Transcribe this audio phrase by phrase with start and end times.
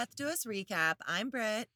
[0.00, 0.94] Death Do Us recap.
[1.06, 1.68] I'm Britt.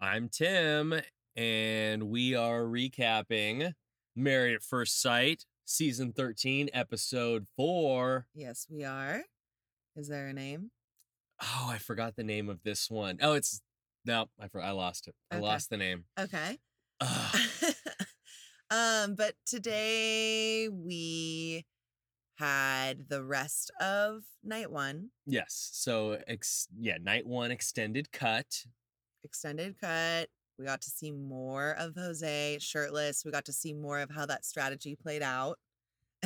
[0.00, 1.00] I'm Tim,
[1.36, 3.74] and we are recapping
[4.16, 8.26] Married at First Sight, season 13, episode 4.
[8.34, 9.22] Yes, we are.
[9.94, 10.72] Is there a name?
[11.40, 13.18] Oh, I forgot the name of this one.
[13.22, 13.60] Oh, it's
[14.04, 15.14] no, I for, I lost it.
[15.30, 15.44] I Okay.
[15.44, 16.06] lost the name.
[16.18, 16.58] Okay.
[18.72, 21.64] Um, but today we
[22.36, 25.70] had the rest of night one yes.
[25.72, 28.64] So, ex- yeah, night one extended cut.
[29.24, 30.28] extended cut.
[30.58, 33.24] We got to see more of Jose shirtless.
[33.24, 35.58] We got to see more of how that strategy played out.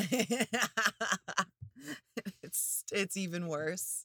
[2.42, 4.04] it's it's even worse.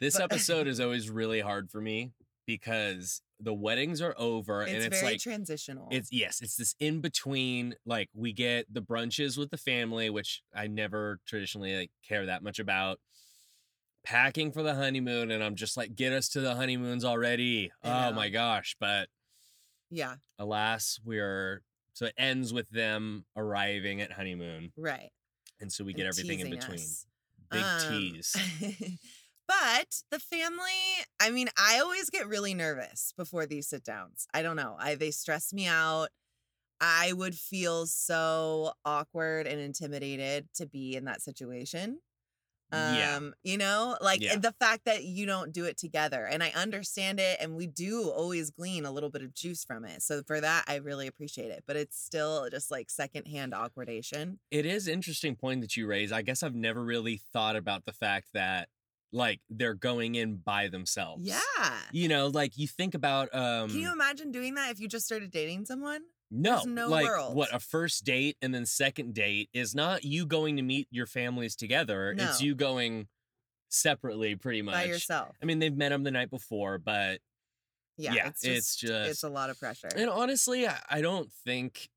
[0.00, 2.12] This But- episode is always really hard for me
[2.46, 5.88] because the weddings are over and it's it's very like transitional.
[5.90, 7.74] It's yes, it's this in between.
[7.86, 12.42] Like we get the brunches with the family, which I never traditionally like care that
[12.42, 12.98] much about.
[14.04, 17.70] Packing for the honeymoon, and I'm just like, get us to the honeymoons already.
[17.82, 18.76] Oh my gosh!
[18.78, 19.08] But
[19.90, 21.62] yeah, alas, we're
[21.94, 25.10] so it ends with them arriving at honeymoon, right.
[25.60, 26.80] and so we and get everything in between.
[26.80, 27.06] us.
[27.50, 28.36] Big Um, tease.
[29.48, 30.72] but the family,
[31.20, 34.26] I mean, I always get really nervous before these sit downs.
[34.34, 34.76] I don't know.
[34.78, 36.08] I they stress me out.
[36.80, 42.00] I would feel so awkward and intimidated to be in that situation.
[42.72, 43.20] Um, Yeah.
[43.44, 44.36] you know, like Yeah.
[44.36, 46.26] the fact that you don't do it together.
[46.26, 49.84] And I understand it and we do always glean a little bit of juice from
[49.84, 50.02] it.
[50.02, 51.64] So for that I really appreciate it.
[51.66, 54.38] But it's still just like secondhand awkwardation.
[54.50, 56.12] It is interesting point that you raise.
[56.12, 58.68] I guess I've never really thought about the fact that
[59.14, 61.22] like they're going in by themselves.
[61.26, 61.38] Yeah.
[61.92, 65.06] You know, like you think about um Can you imagine doing that if you just
[65.06, 66.02] started dating someone?
[66.30, 67.36] No, There's no like world.
[67.36, 71.06] what a first date and then second date is not you going to meet your
[71.06, 72.14] families together.
[72.18, 73.06] It's you going
[73.68, 74.74] separately, pretty much.
[74.74, 75.36] by yourself.
[75.40, 77.20] I mean, they've met them the night before, but
[77.96, 79.88] Yeah, yeah, it's just, it's it's a lot of pressure.
[79.94, 81.88] and honestly, I, I don't think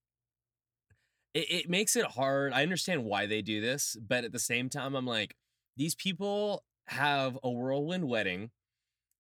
[1.34, 2.54] it, it makes it hard.
[2.54, 5.36] I understand why they do this, but at the same time, I'm like,
[5.78, 8.52] these people have a whirlwind wedding.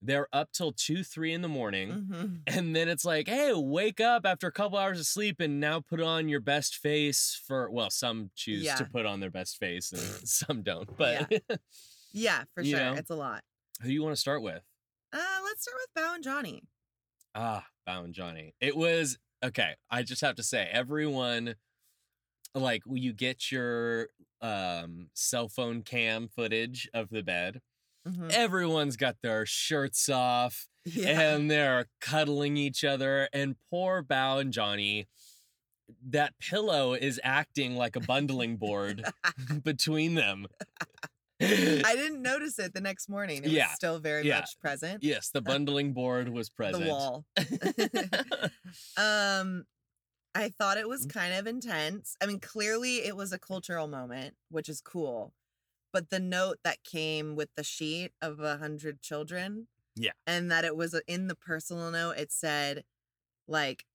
[0.02, 2.08] They're up till two, three in the morning.
[2.12, 2.42] Mhm.
[2.46, 5.80] And then it's like, hey, wake up after a couple hours of sleep and now
[5.80, 8.76] put on your best face for, well, some choose Yeah.
[8.76, 10.96] to put on their best face and some don't.
[10.98, 11.32] But
[12.14, 12.78] Yeah, for sure.
[12.80, 12.94] know?
[12.94, 13.44] It's a lot.
[13.82, 14.62] who do you want to start with?
[15.12, 16.64] Uh, let's start with Bao and Johnny.
[17.34, 18.54] Ah, Bao and Johnny.
[18.62, 21.56] It was, okay, I just have to say, everyone,
[22.54, 24.10] like, you get your
[24.42, 27.62] um cell phone cam footage of the bed,
[28.08, 28.32] Mhm.
[28.32, 30.68] everyone's got their shirts off.
[30.86, 31.20] Yeah.
[31.36, 33.28] and they're cuddling each other.
[33.34, 35.08] And poor Bao and Johnny,
[36.10, 39.04] that pillow is acting like a bundling board
[39.64, 40.48] between them.
[41.42, 41.46] I
[41.96, 43.44] didn't notice it the next morning.
[43.44, 44.40] It Yeah, was still very yeah.
[44.40, 45.04] much present.
[45.04, 46.86] yes, the bundling board was present.
[46.86, 47.26] The wall.
[48.98, 49.66] um,
[50.38, 51.20] I thought it was mm-hmm.
[51.20, 52.16] kind of intense.
[52.22, 55.34] I mean, clearly it was a cultural moment, which is cool.
[55.92, 60.12] But the note that came with the sheet of a hundred children, Yeah.
[60.28, 62.84] and that it was in the personal note, it said
[63.48, 63.86] like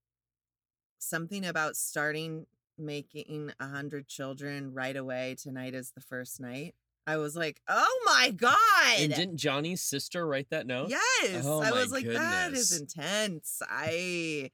[0.99, 5.37] something about starting making a hundred children right away.
[5.41, 6.75] Tonight is the first night.
[7.07, 8.99] I was like, oh my god!
[8.99, 10.89] and didn't Johnny's sister write that note?
[10.91, 11.45] Yes.
[11.45, 13.63] Oh I my was like, that is intense.
[13.69, 14.51] I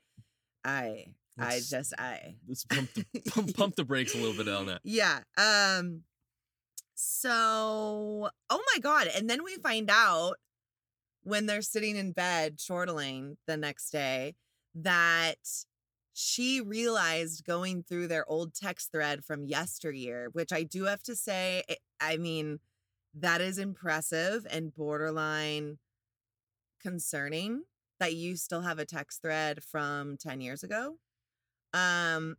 [0.64, 4.66] I I just I Let's pump the, pump, pump the brakes a little bit on
[4.66, 4.80] that.
[4.84, 5.20] Yeah.
[5.36, 6.02] Um
[6.94, 9.08] so oh my god.
[9.14, 10.36] And then we find out
[11.22, 14.34] when they're sitting in bed chortling the next day
[14.74, 15.36] that
[16.14, 21.14] she realized going through their old text thread from yesteryear, which I do have to
[21.14, 21.62] say,
[22.00, 22.58] I mean,
[23.14, 25.78] that is impressive and borderline
[26.82, 27.62] concerning
[28.00, 30.96] that you still have a text thread from 10 years ago.
[31.74, 32.36] Um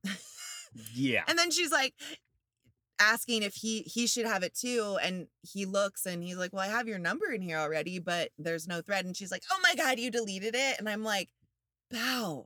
[0.96, 1.23] Yeah.
[1.28, 1.93] and then she's like
[3.02, 6.64] asking if he he should have it too and he looks and he's like, "Well,
[6.64, 9.59] I have your number in here already, but there's no thread." And she's like, "Oh
[9.64, 11.29] my god, you deleted it." And I'm like,
[11.93, 12.46] "Bao.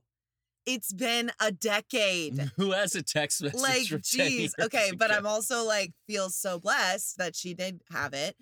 [0.66, 3.60] It's been a decade." Who has a text message?
[3.60, 4.16] like jeez.
[4.18, 8.38] 10 geez okay but i'm also like feel so blessed that she did have it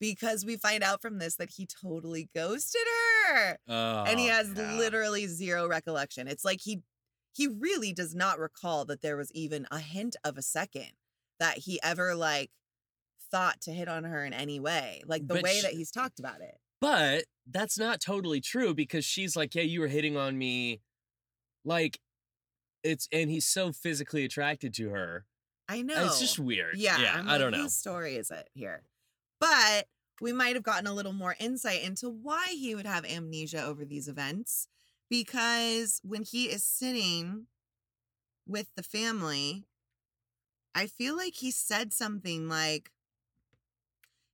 [0.00, 2.80] because we find out from this that he totally ghosted
[3.28, 4.76] her and he Oh, has yeah.
[4.78, 6.80] literally zero recollection it's like he
[7.36, 10.92] he really does not recall that there was even a hint of a second
[11.38, 12.50] that he ever like
[13.30, 15.90] thought to hit on her in any way like the But way sh- that he's
[15.90, 20.16] talked about it But that's not totally true because she's like, yeah, you were hitting
[20.16, 20.80] on me.
[21.64, 22.00] Like,
[22.82, 25.24] it's, and he's so physically attracted to her.
[25.68, 26.76] i know It's just weird.
[26.76, 27.14] Yeah, Yeah.
[27.16, 27.62] I'm I like, don't know.
[27.62, 28.82] Whose story is it here?
[29.40, 29.86] But
[30.20, 33.84] we might have gotten a little more insight into why he would have amnesia over
[33.84, 34.68] these events.
[35.08, 37.46] Because when he is sitting
[38.46, 39.66] with the family,
[40.74, 42.90] I feel like he said something like,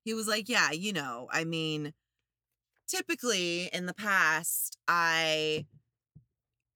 [0.05, 1.93] he was like, Yeah, you know, I mean,
[2.89, 5.67] typically in the past, I,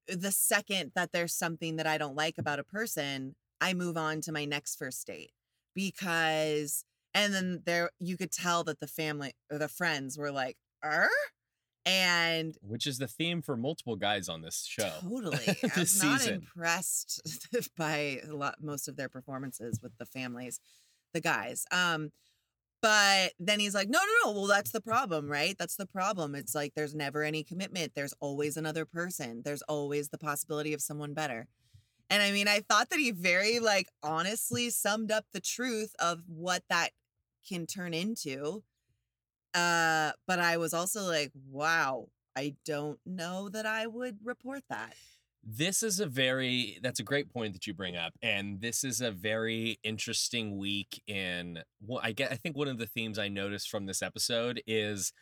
[0.08, 4.20] the second that there's something that I don't like about a person, I move on
[4.22, 5.32] to my next first date
[5.74, 6.84] because,
[7.14, 11.08] and then there, you could tell that the family or the friends were like, er?
[11.86, 14.90] And which is the theme for multiple guys on this show.
[15.02, 15.38] Totally.
[15.62, 16.34] I'm this not season.
[16.34, 17.22] impressed
[17.78, 20.58] by a lot most of their performances with the families,
[21.14, 21.64] the guys.
[21.70, 22.10] Um,
[22.82, 24.38] but then he's like, no, no, no.
[24.38, 25.56] Well, that's the problem, right?
[25.58, 26.34] That's the problem.
[26.34, 27.94] It's like there's never any commitment.
[27.94, 29.42] There's always another person.
[29.44, 31.46] There's always the possibility of someone better.
[32.10, 36.22] And I mean, I thought that he very like honestly summed up the truth of
[36.28, 36.90] what that
[37.48, 38.62] can turn into.
[39.54, 44.94] Uh, but I was also like, wow, I don't know that I would report that.
[45.48, 49.00] This is a very that's a great point that you bring up, and this is
[49.00, 51.62] a very interesting week in.
[51.80, 52.32] Well, I get.
[52.32, 55.12] I think one of the themes I noticed from this episode is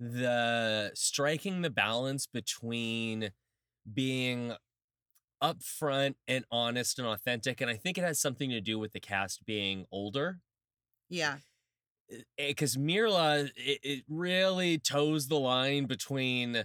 [0.00, 3.32] the striking the balance between
[3.92, 4.54] being
[5.42, 9.00] upfront and honest and authentic, and I think it has something to do with the
[9.00, 10.40] cast being older
[11.08, 11.38] Yeah.
[12.36, 16.64] Because Myrla, it, it really toes the line between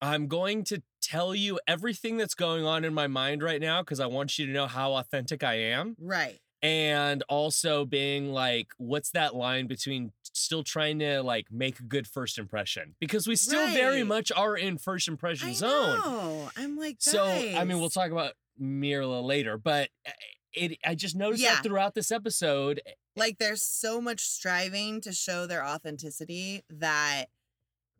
[0.00, 4.00] I'm going to tell you everything that's going on in my mind right now because
[4.00, 5.96] I want you to know how authentic I am.
[6.00, 6.38] Right.
[6.62, 12.06] And also being like, what's that line between still trying to like make a good
[12.06, 12.96] first impression?
[12.98, 15.98] Because we still very much are in first impression I zone.
[15.98, 16.50] know.
[16.56, 20.10] I'm like, So I mean, we'll talk about Myrla later, but uh,
[20.56, 21.56] it I just noticed Yeah.
[21.56, 27.26] that throughout this episode, eh, like there's so much striving to show their authenticity that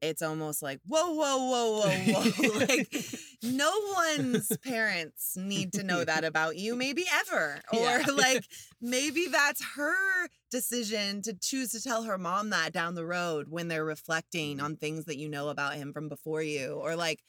[0.03, 2.95] it's almost like whoa whoa whoa whoa whoa like
[3.43, 8.05] no one's parents need to know that about you maybe ever or Yeah.
[8.15, 8.45] like
[8.81, 13.69] maybe that's her decision to choose to tell her mom that down the road when
[13.69, 14.67] they're reflecting mm-hmm.
[14.67, 17.23] on things that you know about him from before you or like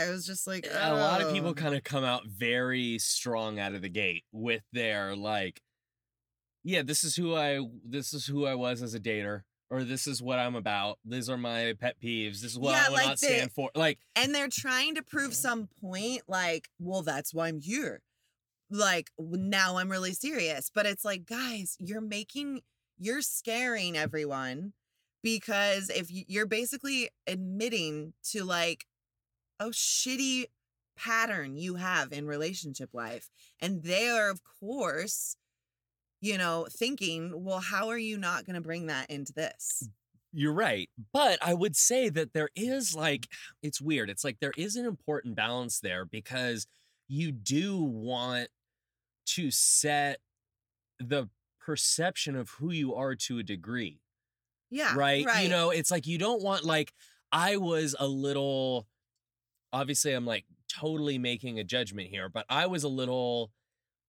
[0.00, 3.58] i was just like a lot of people "Oh." kind of come out very strong
[3.58, 5.60] out of the gate with their like
[6.64, 9.42] yeah this is who i this is who i was as a dater
[9.72, 10.98] or this is what i'm about.
[11.04, 12.40] These are my pet peeves.
[12.40, 14.96] This is what Yeah, i will like not they- stand for like and they're trying
[14.96, 18.02] to prove some point like well that's why i'm here.
[18.68, 20.70] Like now i'm really serious.
[20.74, 22.62] But it's like guys you're making
[22.98, 24.72] you're scaring everyone
[25.22, 28.86] because if you're basically admitting to like
[29.60, 30.46] a shitty
[30.96, 33.30] pattern you have in relationship life
[33.60, 35.36] and they are of course
[36.20, 39.90] you know thinking well how are you not going to bring that into this mm,
[40.32, 40.88] You're right.
[41.12, 43.28] But I would say that there is like,
[43.62, 44.10] it's weird.
[44.10, 46.66] It's like there is an important balance there because
[47.08, 48.48] you do want
[49.26, 50.20] to set
[51.00, 51.28] the
[51.60, 54.00] perception of who you are to a degree.
[54.70, 55.24] yeah right?
[55.26, 56.92] right You know, it's like you don't want, like,
[57.32, 58.86] I was a little,
[59.72, 63.50] obviously, I'm like totally making a judgment here, but I was a little,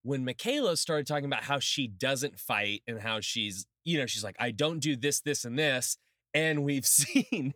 [0.03, 4.23] when Michaela started talking about how she doesn't fight and how she's, you know, she's
[4.23, 5.97] like, I don't do this, this, and this.
[6.33, 7.53] And we've seen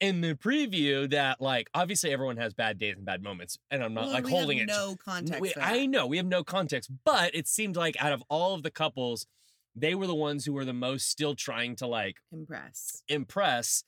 [0.00, 3.58] in the preview that, like, obviously everyone has bad days and bad moments.
[3.70, 4.72] And I'm not Well, like we holding have it.
[4.72, 5.52] no context We-.
[5.60, 8.70] I know we have no context, but it seemed like out of all of the
[8.70, 9.26] couples,
[9.74, 13.84] they were the ones who were the most still trying to like impress impress.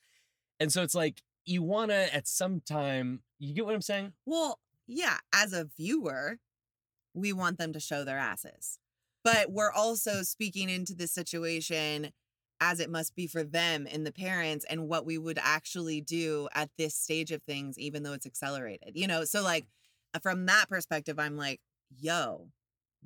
[0.60, 4.12] And so it's like you want to at some time, you get what I'm saying?
[4.26, 6.38] Well, yeah, as a viewer,
[7.14, 8.78] we want them to show their asses.
[9.24, 12.10] But we're also speaking into this situation
[12.60, 16.48] as it must be for them and the parents and what we would actually do
[16.54, 18.92] at this stage of things, even though it's accelerated.
[18.94, 19.66] You know, so like
[20.14, 21.60] uh, from that perspective, I'm like,
[21.98, 22.48] yo,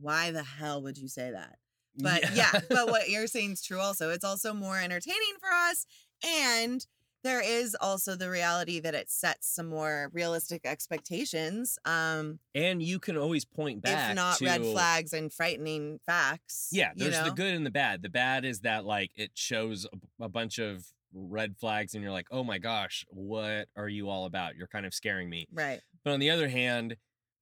[0.00, 1.56] why the hell would you say that?
[1.96, 4.10] But yeah, but what you're saying is true also.
[4.10, 5.86] It's also more entertaining for us.
[6.26, 6.84] And
[7.24, 11.78] there is also the reality that it sets some more realistic expectations.
[11.84, 16.68] Um, and you can always point back if not to, red flags and frightening facts.
[16.70, 18.02] Yeah, you there's the good and the bad.
[18.02, 19.86] The bad is that like it shows
[20.20, 24.08] a, a bunch of red flags and you're like, "Oh my gosh, what are you
[24.08, 24.56] all about?
[24.56, 25.80] You're kind of scaring me." Right.
[26.04, 26.96] But on the other hand,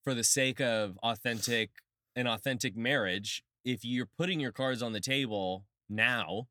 [0.05, 1.71] for the sake of authentic
[2.15, 6.47] an authentic marriage, if you're putting your cards on the table now,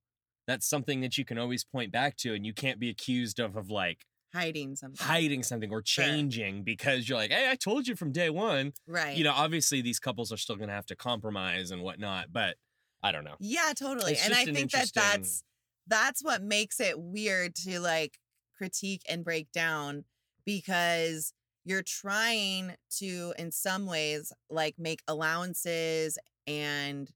[0.48, 3.56] that's something that you can always point back to and you can't be accused of
[3.56, 5.06] of like Hiding something.
[5.06, 8.72] hiding something or changing because you're like, hey, I told you from day one.
[8.88, 9.18] Right.
[9.18, 12.56] You know, obviously these couples are still gonna have to compromise and whatnot, but
[13.04, 13.36] I don't know.
[13.42, 14.14] Yeah, totally.
[14.14, 15.44] It's and I an think that that's
[15.88, 18.20] that's what makes it weird to like
[18.58, 20.06] critique and break down
[20.46, 21.34] because
[21.66, 26.18] you're trying to in some ways like make allowances
[26.48, 27.12] and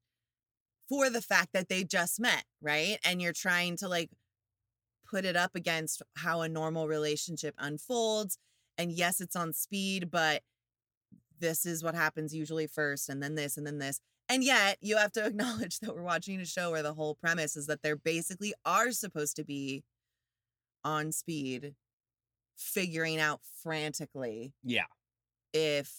[0.90, 2.98] for the fact that they just met, right?
[3.04, 4.10] And you're trying to like
[5.10, 8.38] put it up against how a normal relationship unfolds.
[8.78, 10.44] And yes, it's on speed, but
[11.40, 14.00] this is what happens usually first, and then this, and then this.
[14.30, 17.56] And yet, you have to acknowledge that we're watching a show where the whole premise
[17.56, 19.84] is that there basically are supposed to be
[20.84, 21.76] on speed,
[22.58, 24.86] figuring out frantically Yeah.
[25.54, 25.92] if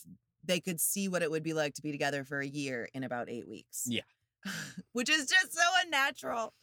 [0.45, 3.03] they could see what it would be like to be together for a year in
[3.05, 3.85] about eight weeks.
[3.87, 4.03] Yeah.
[4.93, 6.55] Which is just so unnatural.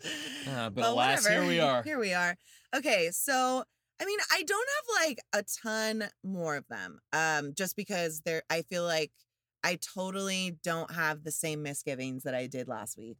[0.50, 1.84] Uh, but alas, here we are.
[1.84, 2.36] Here we are.
[2.75, 3.63] Okay, so
[4.02, 7.00] I mean, I don't have like a ton more of them.
[7.12, 9.12] Um, just because they're I feel like
[9.63, 13.18] I totally don't have the same misgivings that I did last week.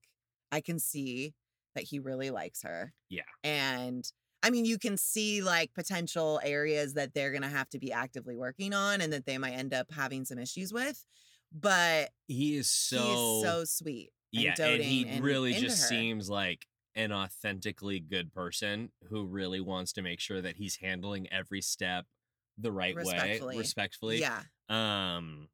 [0.51, 1.34] I can see
[1.75, 2.93] that he really likes her.
[3.10, 3.22] Yeah.
[3.43, 4.05] And
[4.43, 7.93] I mean, you can see like potential areas that they're going to have to be
[7.93, 11.05] actively working on and that they might end up having some issues with.
[11.58, 14.12] But He is so, he's so sweet.
[14.33, 15.87] And yeah, and he and really just her.
[15.87, 21.27] seems like an authentically good person who really wants to make sure that he's handling
[21.31, 22.05] every step
[22.57, 23.57] the right way, Respectfully.
[23.57, 24.19] respectfully.
[24.19, 24.43] Yeah.
[24.69, 25.49] Um.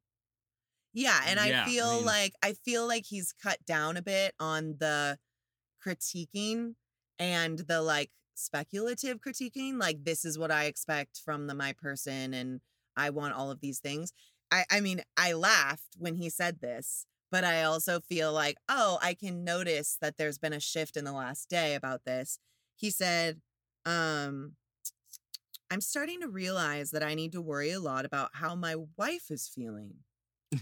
[0.92, 4.02] Yeah, and Yeah, I I feel mean- like I feel like he's cut down a
[4.02, 5.18] bit on the
[5.84, 6.74] critiquing
[7.18, 9.78] and the like speculative critiquing.
[9.78, 12.60] Like this is what I expect from the my person, and
[12.96, 14.12] I want all of these things.
[14.50, 18.98] I I mean, I laughed when he said this, but I also feel like, oh,
[19.02, 22.38] I can notice that there's been a shift in the last day about this.
[22.76, 23.40] He said,
[23.86, 24.52] um.
[25.72, 29.30] I'm starting to realize that I need to worry a lot about how my wife
[29.30, 29.94] is feeling.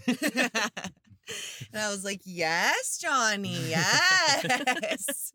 [0.07, 0.51] and
[1.75, 5.33] I was like, yes, Johnny, yes.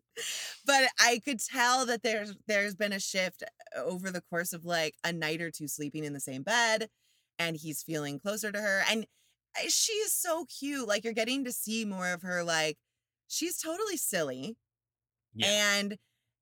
[0.66, 3.42] but I could tell that there's there's been a shift
[3.76, 6.88] over the course of like a night or two sleeping in the same bed
[7.38, 9.06] and he's feeling closer to her and
[9.56, 10.88] I- she is so cute.
[10.88, 12.76] Like you're getting to see more of her like
[13.28, 14.56] she's totally silly
[15.34, 15.46] Yeah.
[15.80, 15.98] and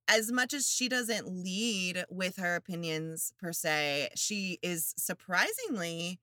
[0.09, 6.21] as much as she doesn't lead with her opinions per se, she is surprisingly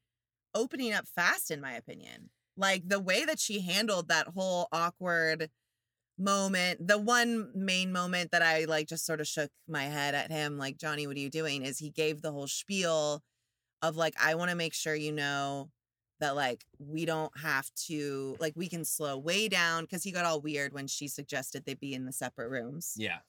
[0.56, 2.30] opening up fast, in my opinion.
[2.58, 5.50] Like the way that she handled that whole awkward
[6.18, 10.32] moment, the one main moment that I like just sort of shook my head at
[10.32, 11.64] him, like, Johnny, what are you doing?
[11.64, 13.22] Is he gave the whole spiel
[13.82, 15.70] of like, I want to make sure you know
[16.20, 20.26] that like we don't have to like we can slow way down because he got
[20.26, 22.94] all weird when she suggested they be in the separate rooms.
[22.98, 23.20] Yeah.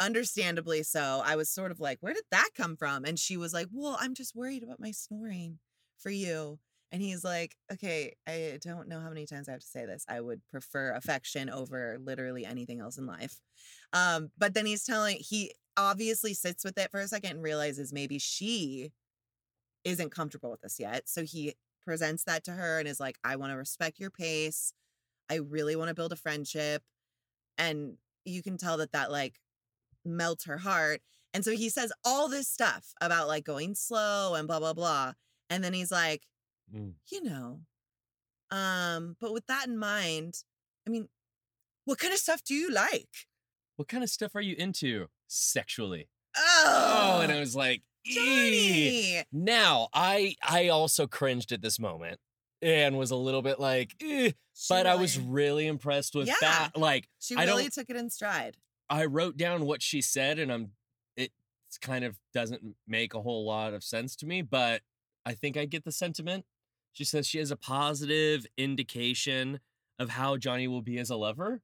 [0.00, 3.04] understandably so i was sort of like where did that come from?
[3.04, 5.58] And she was like well i'm just worried about my snoring
[5.98, 6.58] for you.
[6.90, 10.04] And he's like okay i don't know how many times i have to say this.
[10.08, 13.40] I would prefer affection over literally anything else in life.
[13.92, 17.92] Um but then he's telling he obviously sits with it for a second and realizes
[17.92, 18.92] maybe she
[19.84, 21.08] isn't comfortable with this yet.
[21.08, 21.54] So he
[21.84, 24.72] presents that to her and is like i want to respect your pace
[25.30, 26.82] i really want to build a friendship
[27.58, 29.38] and you can tell that that like
[30.04, 31.00] melts her heart.
[31.34, 35.12] And so he says all this stuff about like going slow and blah blah blah.
[35.50, 36.22] And then he's like,
[36.74, 36.94] Mm.
[37.10, 37.60] you know,
[38.50, 40.44] um, but with that in mind,
[40.86, 41.08] I mean,
[41.84, 43.08] what kind of stuff do you like?
[43.76, 46.08] What kind of stuff are you into sexually?
[46.36, 49.22] Oh, Oh, and I was like, Johnny.
[49.32, 52.20] Now, I I also cringed at this moment
[52.60, 54.32] and was a little bit like, "Eh,"
[54.68, 56.34] but I was really- really impressed with Yeah.
[56.40, 56.76] that.
[56.76, 58.56] Like, she really took it in stride.
[58.88, 60.72] I wrote down what she said, and I'm
[61.16, 61.32] it
[61.80, 64.82] kind of doesn't make a whole lot of sense to me, but
[65.24, 66.44] I think I get the sentiment.
[66.92, 69.60] She says she has a positive indication
[69.98, 71.62] of how Johnny will be as a lover.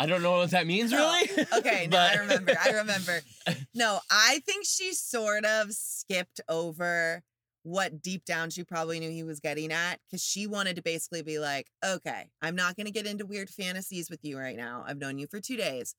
[0.00, 1.46] I don't know what that means, oh, really.
[1.58, 2.54] Okay, no, I remember.
[2.58, 3.20] I remember.
[3.74, 7.22] No, I think she sort of skipped over
[7.62, 11.22] what deep down she probably knew he was getting at because she wanted to basically
[11.22, 14.84] be like, okay, I'm not going to get into weird fantasies with you right now.
[14.86, 15.94] I've known you for two days,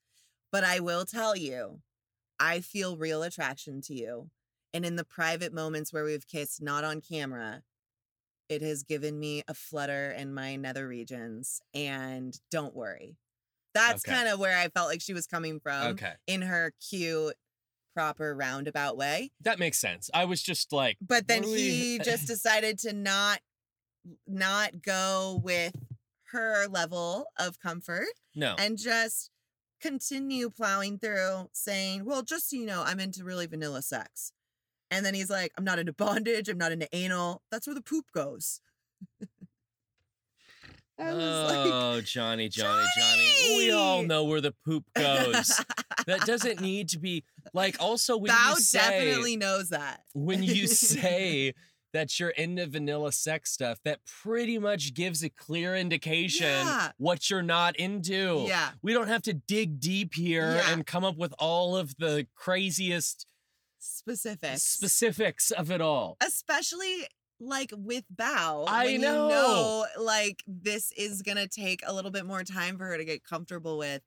[0.51, 1.81] but I will tell you,
[2.39, 4.29] I feel real attraction to you.
[4.73, 7.61] And in the private moments where we've kissed, not on camera,
[8.49, 11.61] it has given me a flutter in my nether regions.
[11.73, 13.17] And don't worry.
[13.73, 14.13] That's Okay.
[14.15, 17.35] kind of where I felt like she was coming from okay, in her cute,
[17.93, 19.31] proper roundabout way.
[19.41, 20.09] that makes sense.
[20.13, 23.39] I was just like, But then we- he just decided to not
[24.27, 25.75] not go with
[26.31, 29.29] her level of comfort no, and just
[29.79, 34.31] continue plowing through saying, "Well, just so you know, I'm into really vanilla sex."
[34.89, 37.41] And then he's like, "I'm not into bondage, I'm not into anal.
[37.51, 38.61] That's where the poop goes."
[41.01, 43.57] I was like, Oh, Johnny, Johnny, Johnny.
[43.57, 45.59] We all know where the poop goes.
[46.05, 50.01] that doesn't need to be like also when you say definitely knows that.
[50.13, 51.53] when you say
[51.93, 56.91] that you're into vanilla sex stuff, that pretty much gives a clear indication Yeah.
[56.97, 58.45] what you're not into.
[58.47, 58.69] Yeah.
[58.81, 60.71] We don't have to dig deep here Yeah.
[60.71, 63.25] and come up with all of the craziest
[63.79, 64.61] Specifics.
[64.61, 66.15] specifics of it all.
[66.25, 67.07] Especially
[67.41, 68.65] like with Bao.
[68.67, 69.27] I know.
[69.29, 73.23] Know, like this is gonna take a little bit more time for her to get
[73.23, 74.01] comfortable with.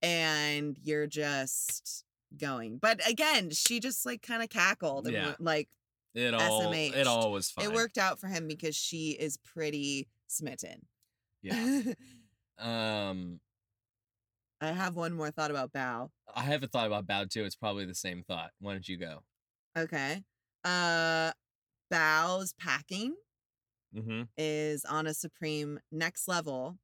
[0.00, 2.04] And you're just
[2.36, 2.78] going.
[2.78, 5.34] But again, she just like kind of cackled and Yeah.
[5.38, 5.68] like
[6.14, 6.94] It all SMH.
[6.96, 7.66] it all was fine.
[7.66, 10.86] it worked out for him because she is pretty smitten.
[11.42, 11.82] Yeah.
[12.58, 13.40] Um
[14.60, 16.10] I have one more thought about Bao.
[16.32, 17.44] I have a thought about Bao too.
[17.44, 18.50] It's probably the same thought.
[18.60, 19.24] Why don't you go?
[19.76, 20.22] Okay.
[20.62, 21.32] Uh
[21.92, 23.14] Bao's packing
[23.94, 24.22] Mm-hmm.
[24.38, 26.78] is on a supreme next level.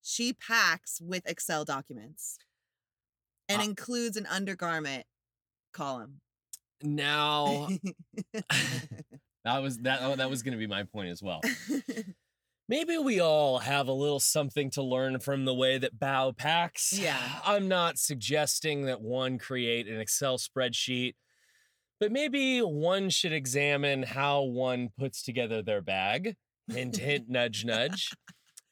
[0.00, 2.38] She packs with Excel documents
[3.48, 5.06] and Uh includes an undergarment
[5.72, 6.20] column.
[6.82, 7.68] Now
[9.44, 11.40] that was that oh, that was gonna be my point as well.
[12.68, 16.92] Maybe we all have a little something to learn from the way that Bao packs.
[16.96, 17.18] Yeah.
[17.44, 21.14] I'm not suggesting that one create an Excel spreadsheet,
[22.00, 26.34] but maybe one should examine how one puts together their bag.
[26.68, 28.10] Hint, hint, nudge, nudge.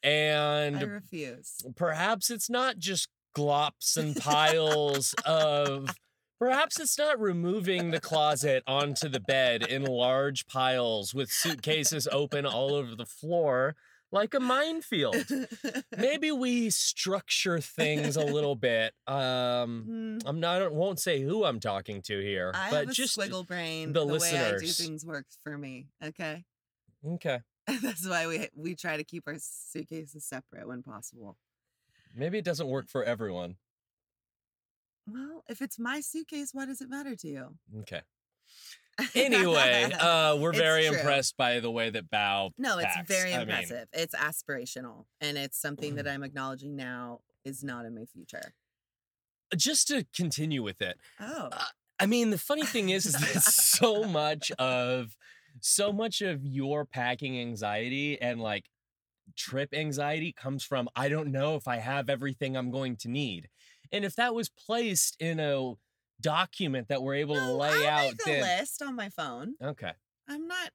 [0.03, 1.57] I And refuse.
[1.75, 3.07] perhaps it's not just
[3.37, 5.93] glops and piles of.
[6.39, 12.45] Perhaps it's not removing the closet onto the bed in large piles with suitcases open
[12.45, 13.75] all over the floor
[14.11, 15.15] like a minefield.
[15.97, 18.93] Maybe we structure things a little bit.
[19.07, 20.61] Um, Mm, I'm not.
[20.61, 23.93] I won't say who I'm talking to here, I but have a just squiggle brain.
[23.93, 25.87] the The, way I do things works for me.
[26.03, 26.43] Okay.
[27.05, 27.39] okay.
[27.81, 31.37] That's why we we try to keep our suitcases separate when possible.
[32.15, 33.57] Maybe it doesn't work for everyone.
[35.07, 37.55] Well, if it's my suitcase, why does it matter to you?
[37.81, 38.01] Okay.
[39.15, 40.97] Anyway, uh, we're It's very true.
[40.97, 42.51] impressed by the way that Bao.
[42.57, 43.07] No, it's packs.
[43.07, 43.87] very I mean- impressive.
[43.93, 48.53] it's aspirational, and it's something that I'm acknowledging now is not in my future.
[49.55, 51.49] Just to continue with it, Oh,
[51.99, 55.15] I mean, the funny thing is, is that so much of
[55.59, 58.65] so much of your packing anxiety and like
[59.35, 63.49] trip anxiety comes from I don't know if I have everything I'm going to need.
[63.91, 65.73] And if that was placed in a
[66.21, 69.55] document that we're able to lay I'll out, make a list on my phone.
[69.63, 69.91] okay,
[70.27, 70.71] I'm not.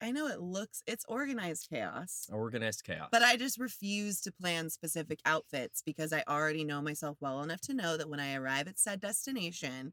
[0.00, 3.08] I know it looks it's organized chaos, organized chaos.
[3.10, 7.60] but I just refuse to plan specific outfits because I already know myself well enough
[7.62, 9.92] to know that when I arrive at said destination,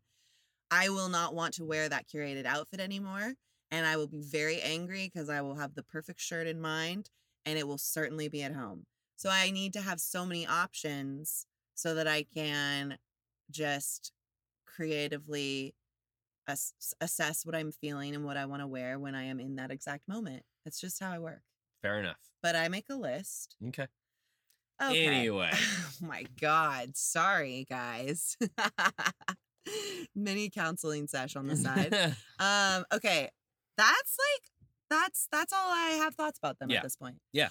[0.69, 3.33] I will not want to wear that curated outfit anymore.
[3.71, 7.09] And I will be very angry because I will have the perfect shirt in mind
[7.45, 8.85] and it will certainly be at home.
[9.15, 12.97] So I need to have so many options so that I can
[13.49, 14.11] just
[14.75, 15.73] creatively
[16.47, 19.55] ass- assess what I'm feeling and what I want to wear when I am in
[19.55, 20.43] that exact moment.
[20.63, 21.41] That's just how I work.
[21.81, 22.17] Fair enough.
[22.41, 23.55] But I make a list.
[23.67, 23.87] Okay.
[24.81, 25.05] Okay.
[25.05, 25.51] Anyway.
[25.53, 26.95] Oh my God.
[26.97, 28.37] Sorry, guys.
[30.15, 31.93] Mini counseling sesh on the side.
[32.39, 33.29] um, okay.
[33.77, 34.49] That's like
[34.89, 36.77] that's that's all I have thoughts about them Yeah.
[36.77, 37.17] at this point.
[37.33, 37.49] Yeah.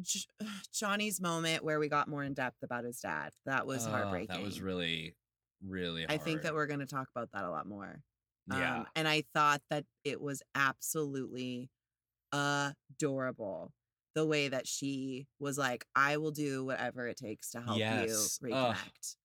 [0.00, 0.20] J-
[0.72, 3.30] Johnny's moment where we got more in depth about his dad.
[3.46, 4.28] That was Oh, heartbreaking.
[4.36, 5.14] That was really,
[5.66, 6.06] really.
[6.08, 8.02] I think that we're going to talk about that a lot more.
[8.50, 8.78] Yeah.
[8.78, 11.70] Um, and I thought that it was absolutely
[12.32, 13.72] adorable
[14.14, 18.38] the way that she was like, I will do whatever it takes to help Yes.
[18.42, 18.74] you Ugh.
[18.76, 19.16] reconnect.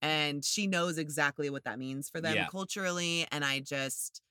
[0.00, 2.46] And she knows exactly what that means for them Yeah.
[2.48, 3.26] culturally.
[3.32, 4.22] And I just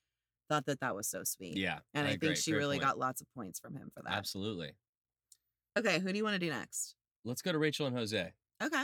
[0.50, 1.58] thought that that was so sweet.
[1.58, 1.80] yeah.
[1.94, 2.88] And I, think she really point.
[2.88, 4.14] got lots of points from him for that.
[4.14, 4.72] Absolutely.
[5.78, 6.00] Okay.
[6.00, 6.96] Who do you want to do next?
[7.26, 8.34] Let's go to Rachel and Jose.
[8.62, 8.84] Okay.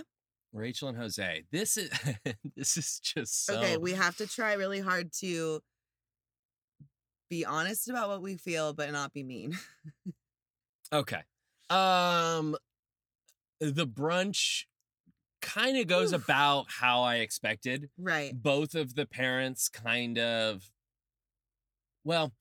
[0.53, 1.43] Rachel and Jose.
[1.51, 1.89] This is
[2.55, 3.77] this is just so Okay.
[3.77, 5.61] We have to try really hard to
[7.29, 9.57] be honest about what we feel, but not be mean.
[10.91, 11.21] Okay.
[11.69, 12.55] Um
[13.59, 14.63] the brunch
[15.41, 16.23] kind of goes Oof.
[16.23, 17.89] about how I expected.
[17.97, 18.33] right.
[18.33, 20.71] Both of the parents kind of
[22.03, 22.33] well,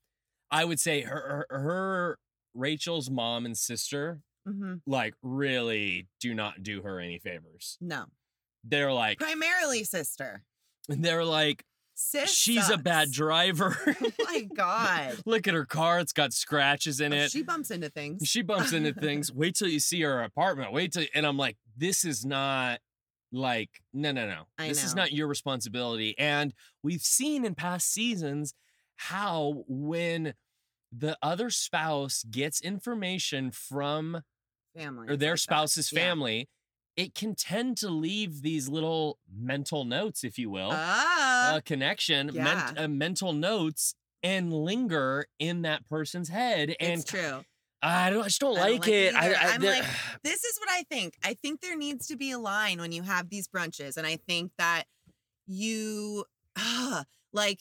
[0.50, 2.18] I would say her her, her
[2.54, 4.20] Rachel's mom and sister
[4.52, 7.76] hmm like really do not do her any favors.
[7.80, 8.04] No.
[8.64, 10.42] They're like Primarily sister.
[10.88, 12.32] they're like Sis.
[12.32, 13.76] she's a bad driver.
[14.00, 15.16] Oh my God.
[15.26, 17.30] Look at her car, it's got scratches in Oh, it.
[17.32, 18.28] She bumps into things.
[18.28, 19.32] she bumps into things.
[19.32, 20.72] Wait till you see her apartment.
[20.72, 22.78] Wait till, and I'm like, this is not
[23.32, 24.44] like, no, no, no.
[24.58, 26.16] I this is not your responsibility.
[26.18, 28.54] And we've seen in past seasons
[28.96, 30.34] how when
[30.92, 34.22] the other spouse gets information from
[34.78, 35.40] family or their like that.
[35.42, 36.00] spouse's Yeah.
[36.00, 36.48] family,
[36.96, 42.30] it can tend to leave these little mental notes, if you will, Ah, a connection,
[42.32, 42.44] yeah.
[42.44, 46.74] ment- uh, mental notes, and linger in that person's head.
[46.80, 47.44] And it's true.
[47.80, 49.14] I don't, I just don't I don't like, like it.
[49.14, 49.36] I, either.
[49.36, 49.84] I, I'm like,
[50.24, 51.14] this is what I think.
[51.22, 53.96] I think there needs to be a line when you have these brunches.
[53.96, 54.84] And I think that
[55.46, 56.24] you,
[56.56, 57.60] ah, like,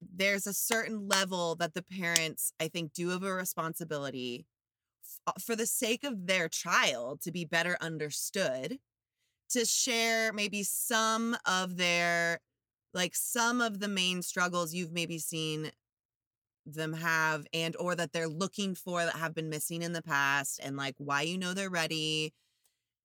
[0.00, 4.46] there's a certain level that the parents, I think, do have a responsibility
[5.26, 8.78] Uh, for the sake of their child to be better understood,
[9.50, 12.40] to share maybe some of their,
[12.94, 15.72] like, some of the main struggles you've maybe seen
[16.66, 20.58] them have and or that they're looking for that have been missing in the past
[20.62, 22.32] and like why you know they're ready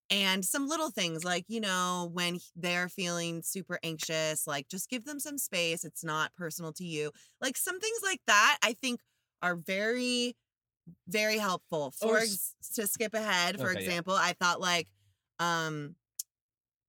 [0.10, 5.06] and some little things like you know when they're feeling super anxious like just give
[5.06, 9.02] them some space it's not personal to you like some things like that i think
[9.42, 10.36] are very
[11.08, 13.86] very helpful for Or ex- to skip ahead for Okay, yeah.
[13.88, 14.88] example i thought like
[15.40, 15.96] um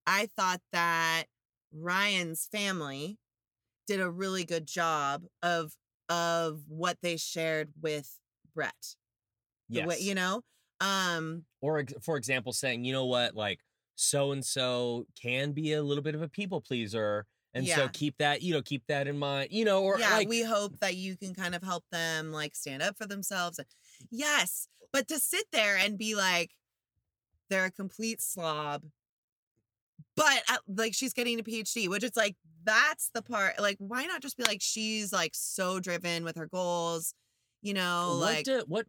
[0.06, 1.24] i thought that
[1.72, 3.18] ryan's family
[3.86, 5.72] did a really good job of
[6.08, 8.18] of what they shared with
[8.54, 8.96] Brett.
[9.68, 9.86] Yes.
[9.86, 10.42] way- you know?
[10.80, 13.60] Um or for example, saying, you know what, like
[13.94, 17.26] so and so can be a little bit of a people pleaser.
[17.52, 20.28] And so keep that, you know, keep that in mind, you know, or yeah, like
[20.28, 23.58] we hope that you can kind of help them like stand up for themselves.
[24.10, 26.52] Yes, but to sit there and be like
[27.48, 28.84] they're a complete slob.
[30.16, 33.60] But uh, like she's getting a PhD, which it's like that's the part.
[33.60, 37.14] Like, why not just be like she's like so driven with her goals,
[37.62, 38.16] you know?
[38.18, 38.86] what like, do- what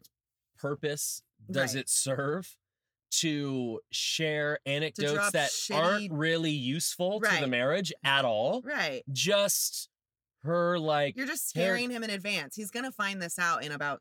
[0.58, 1.80] purpose does Right.
[1.82, 2.56] it serve
[3.20, 8.62] to share anecdotes drop that aren't really useful to the marriage at all?
[8.64, 9.02] right?
[9.12, 9.88] Just
[10.42, 12.56] her like You're just scaring him in advance.
[12.56, 14.00] He's gonna find this out in about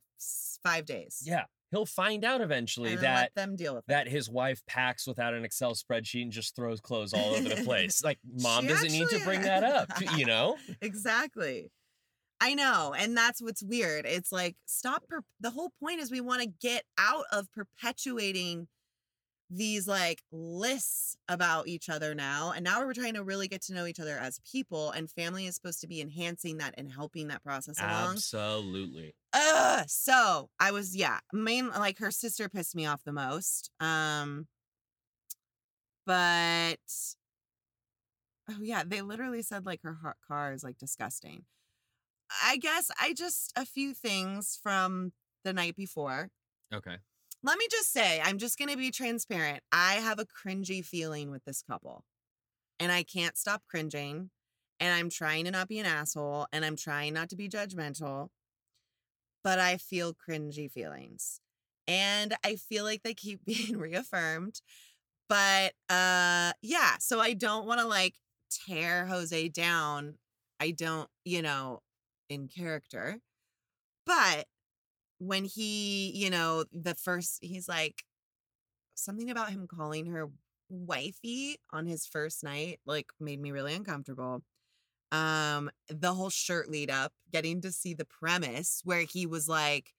[0.63, 1.21] five days.
[1.25, 5.33] yeah, he'll find out eventually that let them deal with that his wife packs without
[5.33, 8.03] an Excel spreadsheet and just throws clothes all over the place.
[8.03, 10.57] Like mom She doesn't need to bring that up, you know?
[10.81, 11.71] Exactly.
[12.43, 14.07] I know, and that's what's weird.
[14.07, 15.07] It's like stop.
[15.07, 18.67] Per- the whole point is we want to get out of perpetuating
[19.53, 23.73] these like lists about each other now, and now we're trying to really get to
[23.73, 24.91] know each other as people.
[24.91, 28.13] And family is supposed to be enhancing that and helping that process along.
[28.13, 29.13] Absolutely.
[29.33, 29.85] Ugh.
[29.87, 33.69] So I was, yeah, main like her sister pissed me off the most.
[33.79, 34.47] Um,
[36.05, 36.77] but
[38.49, 41.43] oh yeah, they literally said like her har- car is like disgusting.
[42.45, 45.11] I guess I just a few things from
[45.43, 46.29] the night before.
[46.73, 46.97] Okay.
[47.43, 49.61] Let me just say, I'm just gonna be transparent.
[49.71, 52.03] I have a cringy feeling with this couple,
[52.79, 54.29] and I can't stop cringing.
[54.79, 58.29] And I'm trying to not be an asshole, and I'm trying not to be judgmental
[59.43, 61.39] but I feel cringy feelings.
[61.87, 64.61] And I feel like they keep being reaffirmed.
[65.29, 68.15] But uh yeah, so I don't want to like
[68.67, 70.15] tear Jose down.
[70.59, 71.81] I don't, you know,
[72.29, 73.19] in character.
[74.05, 74.45] But
[75.21, 78.03] when he, you know, the first he's like
[78.95, 80.29] something about him calling her
[80.69, 84.41] wifey on his first night like made me really uncomfortable.
[85.11, 89.93] Um the whole shirt lead up getting to see the premise where he was like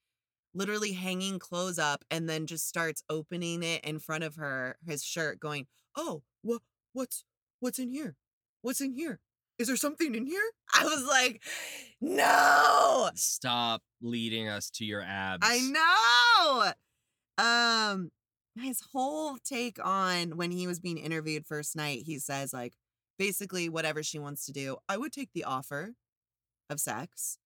[0.55, 5.05] literally hanging clothes up and then just starts opening it in front of her his
[5.05, 6.63] shirt going oh what
[6.95, 7.25] what's
[7.61, 8.17] what's in here?
[8.63, 9.21] What's in here
[9.59, 10.43] is there something in here
[10.75, 11.43] i was like
[12.01, 15.47] no Stop leading us to your abs.
[15.47, 16.73] I
[17.39, 17.43] know.
[17.45, 18.11] Um
[18.61, 22.75] his whole take on when he was being interviewed first night, he says like
[23.19, 25.95] basically whatever she wants to do, I would take the offer
[26.69, 27.39] of sex.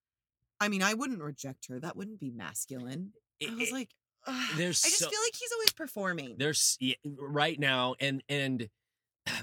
[0.61, 1.79] I mean, I wouldn't reject her.
[1.79, 3.13] That wouldn't be masculine.
[3.47, 3.91] I was It- like,
[4.27, 4.51] ugh.
[4.57, 6.37] there's I just so- feel like he's always performing.
[6.39, 8.69] there's yeah, right now and and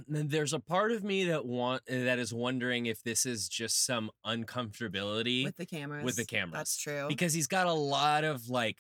[0.08, 4.10] there's a part of me that want that is wondering if this is just some
[4.26, 6.04] uncomfortability with the cameras.
[6.04, 6.54] with the cameras.
[6.54, 7.06] That's true.
[7.08, 8.78] because he's got a lot of like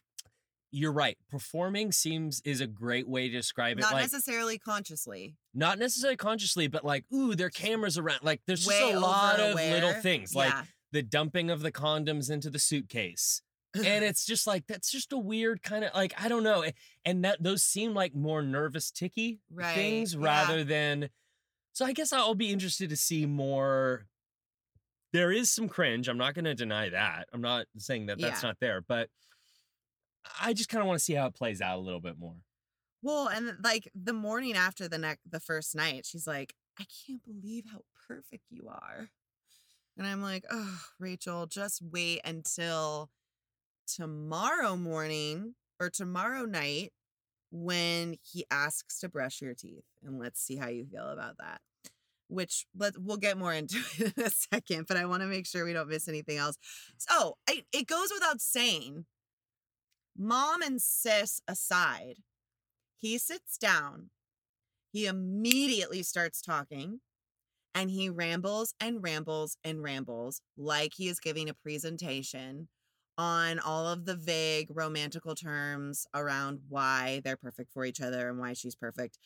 [0.71, 5.35] you're right performing seems is a great way to describe it Not like necessarily consciously.
[5.53, 9.35] not necessarily consciously but like ooh there are cameras around like there's just a lot
[9.35, 9.73] of over-aware.
[9.73, 10.53] little things like
[10.91, 13.41] the dumping of the condoms into the suitcase
[13.75, 16.63] and it's just like that's just a weird kind of like I don't know,
[17.05, 20.23] and that those seem like more nervous ticky Right, things yeah.
[20.23, 21.09] rather than.
[21.73, 24.05] So I guess I'll be interested to see more.
[25.11, 26.07] There is some cringe.
[26.07, 27.27] I'm not going to deny that.
[27.33, 28.49] I'm not saying that that's Yeah.
[28.49, 29.09] not there, but
[30.41, 32.35] I just kind of want to see how it plays out a little bit more.
[33.01, 37.21] Well, and like the morning after the next the first night, she's like, I can't
[37.23, 39.09] believe how perfect you are.
[39.97, 43.11] And I'm like, oh, Rachel, just wait until
[43.87, 46.91] tomorrow morning or tomorrow night
[47.51, 49.85] when he asks to brush your teeth.
[50.03, 51.61] And let's see how you feel about that.
[52.27, 55.45] Which let we'll get more into it in a second, but I want to make
[55.45, 56.57] sure we don't miss anything else.
[56.97, 59.05] So oh, I, it goes without saying,
[60.17, 62.19] mom and sis aside,
[62.97, 64.09] he sits down,
[64.91, 67.01] he immediately starts talking,
[67.75, 72.67] and he rambles and rambles and rambles like he is giving a presentation
[73.17, 78.39] on all of the vague romantical terms around why they're perfect for each other and
[78.39, 79.17] why she's perfect.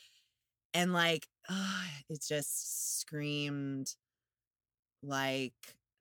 [0.74, 1.28] And like,
[2.10, 3.96] it just screamed
[5.04, 5.54] like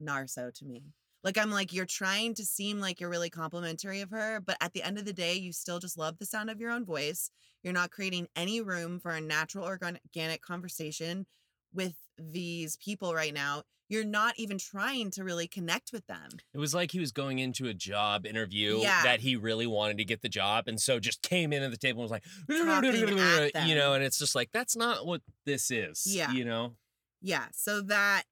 [0.03, 0.83] Narso to me.
[1.23, 4.73] Like, I'm like, you're trying to seem like you're really complimentary of her, but at
[4.75, 7.31] the end of the day, you still just love the sound of your own voice.
[7.65, 11.27] You're not creating any room for a natural organic conversation
[11.75, 16.29] with these people right now you're not even trying to really connect with them.
[16.53, 19.03] It was like he was going into a job interview Yeah.
[19.05, 21.77] that he really wanted to get the job, and so just came in at the
[21.77, 23.67] table and was like, Talking at them.
[23.69, 26.05] you know, and it's just like that's not what this is.
[26.07, 26.33] Yeah.
[26.33, 26.75] you know.
[27.23, 27.47] Yeah.
[27.53, 28.25] So that,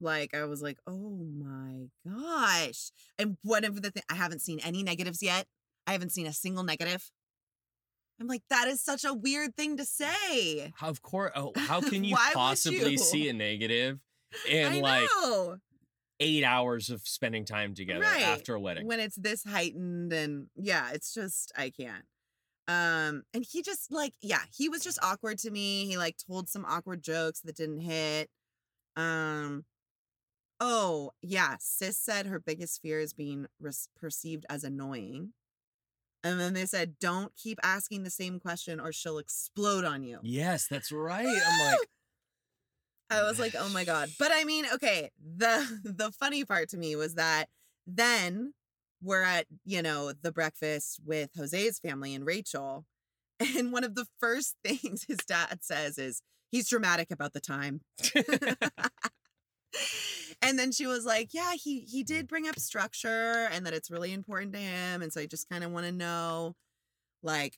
[0.00, 2.90] like, I was like, oh my gosh.
[3.18, 5.46] And one of the things, I haven't seen any negatives yet.
[5.86, 7.10] I haven't seen a single negative.
[8.20, 10.72] I'm like, that is such a weird thing to say.
[10.82, 12.98] Of course, oh, how can you possibly you?
[12.98, 13.98] see a negative
[14.48, 15.08] I like
[16.20, 18.22] eight hours of spending time together Right.
[18.22, 18.86] after a wedding?
[18.86, 22.04] when it's this heightened and yeah, it's just I can't.
[22.68, 25.86] Um and he just like yeah, he was just awkward to me.
[25.86, 28.28] He like told some awkward jokes that didn't hit.
[28.96, 29.64] Um
[30.62, 35.32] Oh, yeah, sis said her biggest fear is being res- perceived as annoying.
[36.22, 40.18] And then they said don't keep asking the same question or she'll explode on you.
[40.22, 41.24] yes, that's right.
[41.26, 41.88] I'm like,
[43.10, 44.10] I was like, oh my god.
[44.18, 47.46] But I mean, okay, the the funny part to me was that
[47.86, 48.54] then
[49.02, 52.86] we're at, you know, the breakfast with Jose's family and Rachel.
[53.56, 56.20] And one of the first things his dad says is
[56.50, 57.80] he's dramatic about the time.
[60.42, 62.06] and then she was like, yeah, he he mm.
[62.06, 65.48] did bring up structure and that it's really important to him and so I just
[65.48, 66.54] kind of want to know
[67.22, 67.56] like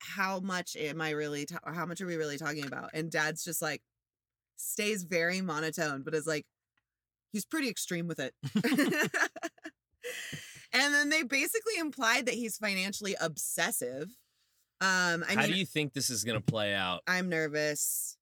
[0.00, 2.90] how much am I really ta- how much are we really talking about?
[2.92, 3.82] And dad's just like
[4.56, 6.46] stays very monotone but is like
[7.32, 8.34] he's pretty extreme with it.
[10.72, 14.10] and then they basically implied that he's financially obsessive.
[14.80, 17.02] Um I mean, how do you think this is gonna play out?
[17.06, 18.16] I'm nervous.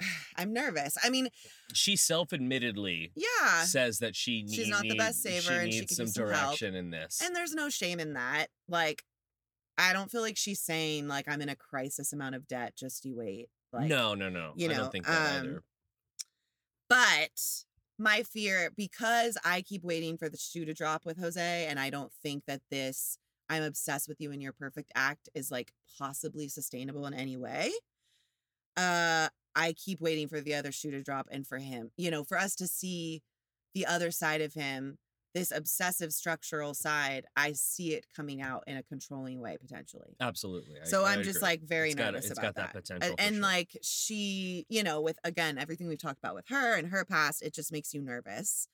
[0.36, 0.96] I'm nervous.
[1.02, 1.28] I mean,
[1.74, 3.62] She self-admittedly yeah.
[3.64, 6.58] says that she She's need- not the best saver and she needs some some help.
[6.58, 7.20] direction in this.
[7.22, 8.46] And there's no shame in that.
[8.68, 9.04] Like,
[9.78, 12.74] I don't feel like she's saying like I'm in a crisis amount of debt.
[12.76, 13.48] Just you wait.
[13.72, 14.52] Like, no, no, no.
[14.56, 15.62] you I don't think that um, either.
[16.88, 17.64] But
[17.98, 21.90] my fear, because I keep waiting for the shoe to drop with Jose, and I
[21.90, 23.16] don't think that this
[23.48, 27.70] I'm obsessed with you and your perfect act is like possibly sustainable in any way.
[28.76, 32.24] Uh I keep waiting for the other shoe to drop and for him, you know,
[32.24, 33.22] for us to see
[33.74, 34.96] the other side of him,
[35.34, 40.14] this obsessive structural side, I see it coming out in a controlling way potentially.
[40.20, 40.80] Absolutely.
[40.80, 41.48] I- So I I'm just agree.
[41.48, 42.82] like very It's got- nervous it's about got that that.
[42.84, 43.42] potential And, and sure.
[43.42, 47.42] like she, you know, with again everything we've talked about with her and her past,
[47.42, 48.66] it just makes you nervous.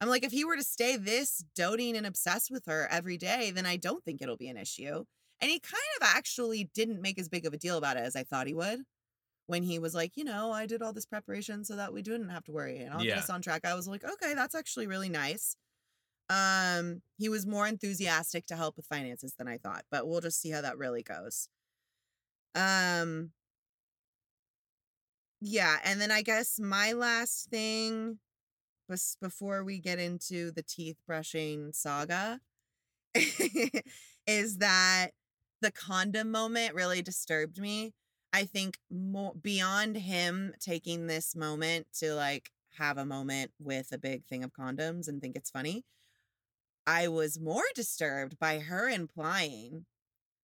[0.00, 3.50] I'm like, if he were to stay this doting and obsessed with her every day,
[3.50, 5.04] then I don't think it'll be an issue.
[5.40, 8.14] And he kind of actually didn't make as big of a deal about it as
[8.16, 8.80] I thought he would.
[9.46, 12.30] When he was like, you know, I did all this preparation so that we didn't
[12.30, 13.14] have to worry and I'll Yeah.
[13.14, 13.64] get us on track.
[13.64, 15.54] I was like, okay, that's actually really nice.
[16.30, 20.40] Um, he was more enthusiastic to help with finances than I thought, but we'll just
[20.40, 21.48] see how that really goes.
[22.54, 23.32] Um
[25.40, 28.18] yeah, and then I guess my last thing
[28.88, 32.40] was before we get into the teeth brushing saga
[34.26, 35.08] is that
[35.62, 37.92] the condom moment really disturbed me.
[38.32, 43.98] I think more beyond him taking this moment to like have a moment with a
[43.98, 45.84] big thing of condoms and think it's funny.
[46.86, 49.86] I was more disturbed by her implying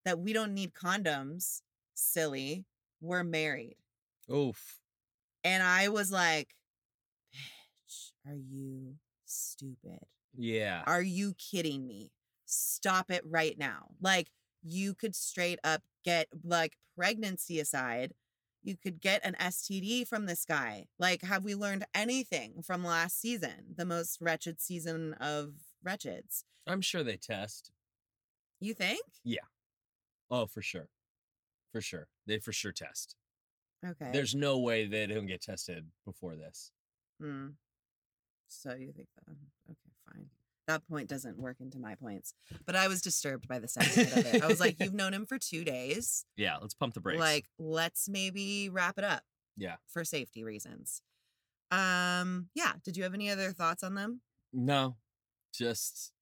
[0.04, 1.60] that we don't need condoms,
[1.94, 2.64] silly.
[3.00, 3.76] We're married.
[4.32, 4.80] Oof.
[5.44, 6.54] And I was like,
[7.34, 10.00] bitch, are you stupid?
[10.36, 10.82] Yeah.
[10.86, 12.12] Are you kidding me?
[12.46, 13.88] Stop it right now.
[14.00, 14.28] Like,
[14.62, 18.12] you could straight up get, like, pregnancy aside,
[18.62, 20.86] you could get an STD from this guy.
[20.98, 26.44] Like, have we learned anything from last season, the most wretched season of wretcheds?
[26.66, 27.70] I'm sure they test.
[28.60, 29.00] You think?
[29.24, 29.38] Yeah.
[30.30, 30.88] Oh, for sure.
[31.72, 32.08] For sure.
[32.26, 33.16] They for sure test.
[33.86, 34.10] Okay.
[34.12, 36.70] There's no way they don't get tested before this.
[37.20, 37.48] Hmm.
[38.48, 39.32] So you think that?
[39.70, 40.26] Okay, fine.
[40.66, 42.34] that point doesn't work into my points.
[42.66, 44.42] But I was disturbed by the sentiment of it.
[44.42, 46.24] I was like, you've known him for two days.
[46.36, 47.20] Yeah, let's pump the brakes.
[47.20, 49.22] Like, let's maybe wrap it up.
[49.56, 49.76] Yeah.
[49.86, 51.02] For safety reasons.
[51.70, 52.72] Um, yeah.
[52.84, 54.20] Did you have any other thoughts on them?
[54.52, 54.96] no,
[55.52, 56.12] just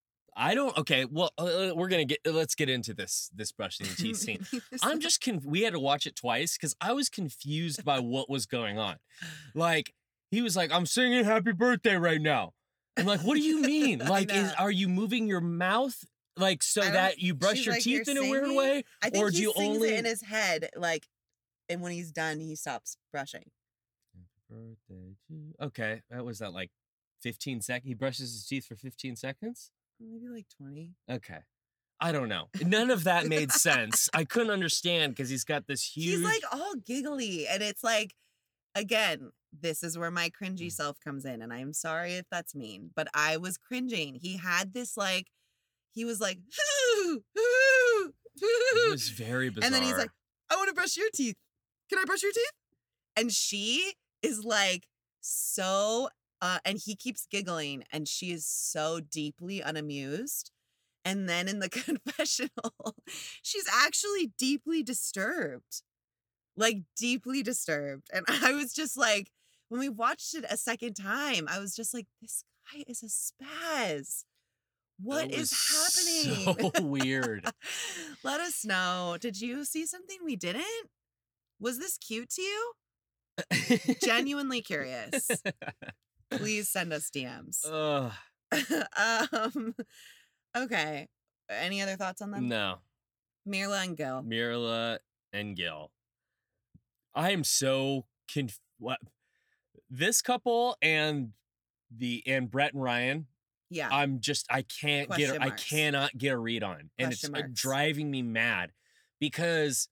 [0.40, 0.76] I don't.
[0.78, 2.20] Okay, well, uh, we're gonna get.
[2.24, 4.46] Let's get into this this brushing the teeth scene.
[4.84, 8.30] I'm just con- we had to watch it twice because I was confused by what
[8.30, 8.96] was going on.
[9.54, 9.94] Like
[10.30, 12.52] he was like, "I'm singing Happy Birthday right now."
[12.96, 13.98] I'm like, "What do you mean?
[14.08, 16.04] Like, is are you moving your mouth
[16.36, 19.24] like so that you brush your like, teeth "You're in a weird way?" I think
[19.24, 21.08] or do you only- it in his head, like,
[21.68, 23.50] and when he's done, he stops brushing.
[24.48, 25.16] Birthday
[25.60, 26.70] Okay, that was that like
[27.22, 27.88] 15 seconds.
[27.88, 29.70] He brushes his teeth for 15 seconds.
[30.00, 30.92] Maybe like 20.
[31.10, 31.38] Okay.
[32.00, 32.48] I don't know.
[32.64, 34.08] None of that made sense.
[34.14, 36.06] I couldn't understand because he's got this huge.
[36.18, 37.48] He's like all giggly.
[37.48, 38.14] And it's like,
[38.76, 40.32] again, this is where my Mm.
[40.40, 41.42] cringy self comes in.
[41.42, 44.14] And I'm sorry if that's mean, but I was cringing.
[44.22, 45.26] He had this like,
[45.90, 49.66] he was like, "Hoo, hoo, it hoo." was very bizarre.
[49.66, 50.10] and then he's like,
[50.50, 51.34] I want to brush your teeth.
[51.90, 52.52] Can I brush your teeth?
[53.16, 54.86] And she is like
[55.20, 56.08] so
[56.40, 60.50] uh and he keeps giggling and she is so deeply unamused.
[61.04, 62.96] And then in the confessional,
[63.42, 65.82] she's actually deeply disturbed.
[66.56, 68.08] Like deeply disturbed.
[68.12, 69.30] And I was just like
[69.68, 73.06] when we watched it a second time, I was just like this guy is a
[73.06, 74.24] spaz.
[75.00, 76.72] What is happening?
[76.74, 77.48] So weird.
[78.24, 79.16] Let us know.
[79.20, 80.64] Did you see something we didn't?
[81.60, 82.72] Was this cute to you?
[84.02, 85.30] Genuinely curious.
[86.30, 87.64] Please send us DMs.
[88.50, 89.74] Um,
[90.56, 91.08] okay.
[91.50, 92.48] Any other thoughts on them?
[92.48, 92.76] no,
[93.46, 94.22] Myrla and Gil.
[94.22, 94.98] Myrla
[95.34, 95.90] and Gil.
[97.14, 98.58] I am so conf.
[98.78, 98.98] What
[99.90, 101.32] this couple and
[101.94, 103.26] the and Brett and Ryan.
[103.70, 103.88] Yeah.
[103.90, 107.34] I'm just I can't get Question a- I cannot get a read on, and Question
[107.34, 108.72] it's uh, driving me mad
[109.20, 109.88] because,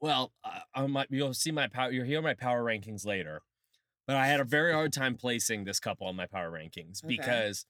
[0.00, 3.42] well, uh, I might you'll see my power you'll hear my power rankings later,
[4.06, 7.16] but I had a very hard time placing this couple on my power rankings Okay.
[7.16, 7.66] because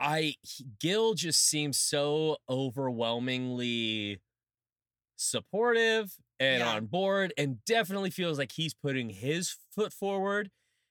[0.00, 4.20] I he- Gil just seems so overwhelmingly
[5.16, 6.68] supportive and Yeah.
[6.74, 10.50] on board, and definitely feels like he's putting his foot forward,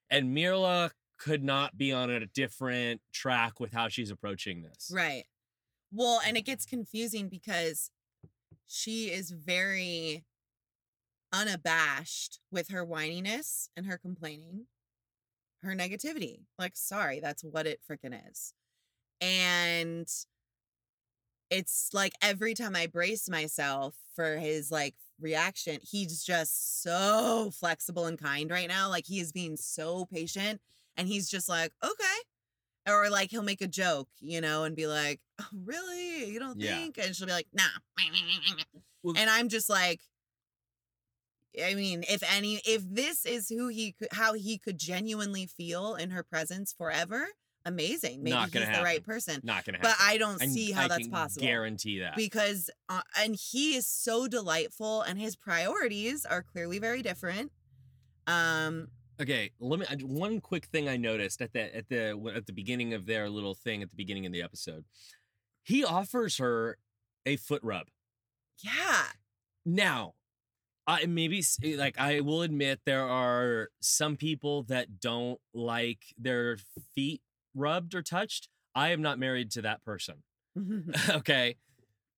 [0.09, 4.91] and Myrla could not be on a different track with how she's approaching this.
[4.93, 5.25] Right.
[5.91, 7.89] Well, and it gets confusing because
[8.67, 10.25] she is very
[11.33, 14.67] unabashed with her whininess and her complaining,
[15.63, 16.41] her negativity.
[16.57, 18.53] Like, sorry, that's what it freaking is.
[19.21, 20.07] And
[21.49, 28.05] it's like every time I brace myself for his like reaction, he's just so flexible
[28.05, 28.89] and kind right now.
[28.89, 30.61] Like, he is being so patient
[30.95, 32.03] and he's just like, okay
[32.89, 36.25] or like he'll make a joke, you know, and be like, oh, "Really?
[36.31, 36.77] You don't Yeah.
[36.77, 37.63] think?" And she'll be like, "Nah."
[39.03, 40.01] Well- and I'm just like,
[41.63, 45.95] I mean, if any, if this is who he could, how he could genuinely feel
[45.95, 47.27] in her presence forever,
[47.65, 48.23] amazing.
[48.23, 49.41] Maybe he's gonna the right person.
[49.43, 49.91] Not gonna happen.
[49.97, 51.45] But I don't see how I that's can possible.
[51.45, 52.15] Guarantee that.
[52.15, 57.51] because uh, and he is so delightful, and his priorities are clearly very different.
[58.25, 58.89] Um,
[59.19, 62.93] Okay, let me one quick thing I noticed at the at the at the beginning
[62.93, 64.85] of their little thing at the beginning of the episode.
[65.63, 66.77] He offers her
[67.25, 67.87] a foot rub.
[68.63, 69.07] yeah,
[69.65, 70.13] Now,
[70.87, 76.57] I maybe eh, like I will admit there are some people that don't like their
[76.95, 77.21] feet
[77.53, 78.47] rubbed or touched.
[78.73, 80.23] I am not married to that person.
[81.09, 81.57] okay.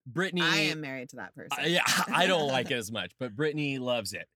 [0.06, 1.50] Brittany I am married to that person.
[1.58, 4.28] I- yeah, I don't like it as much, but Brittany loves it.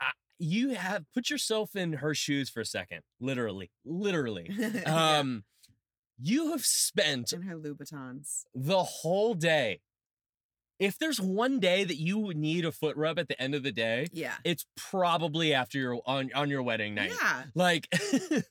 [0.00, 4.50] I, you have put yourself in her shoes for a second, literally, literally.
[4.50, 5.18] Yeah.
[5.18, 5.44] Um,
[6.20, 8.44] you have spent and her Louboutins.
[8.54, 9.80] the whole day.
[10.82, 13.62] If there's one day that you would need a foot rub at the end of
[13.62, 14.34] the day, Yeah.
[14.44, 17.12] it's probably after your on on your wedding night.
[17.22, 17.44] Yeah.
[17.54, 17.86] Like,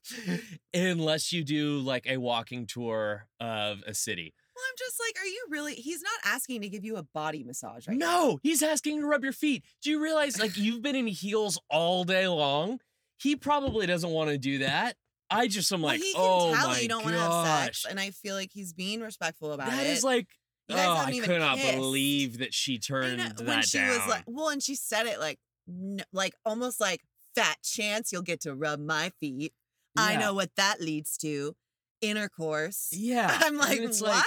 [0.74, 4.34] unless you do like a walking tour of a city.
[4.56, 5.76] Well, I'm just like, are you really?
[5.76, 8.06] He's not asking to give you a body massage right now.
[8.06, 9.64] No, he's asking to rub your feet.
[9.82, 12.80] Do you realize like you've been in heels all day long?
[13.18, 14.96] He probably doesn't want to do that.
[15.30, 17.14] I just am Well, like, he can oh tell my you don't gosh.
[17.14, 20.04] want to have sex, and I feel like he's being respectful about That That is
[20.04, 20.28] like,
[20.68, 21.76] You guys oh, haven't I even could not kissed.
[21.76, 23.90] believe that she turned know, that when she down.
[23.90, 27.02] was like, well, and she said it like, n- like almost like,
[27.36, 29.54] fat chance you'll get to rub my feet.
[29.98, 31.56] I know what that leads to,
[32.02, 32.90] intercourse.
[32.96, 34.02] Yeah, I'm like, and what?
[34.02, 34.24] like,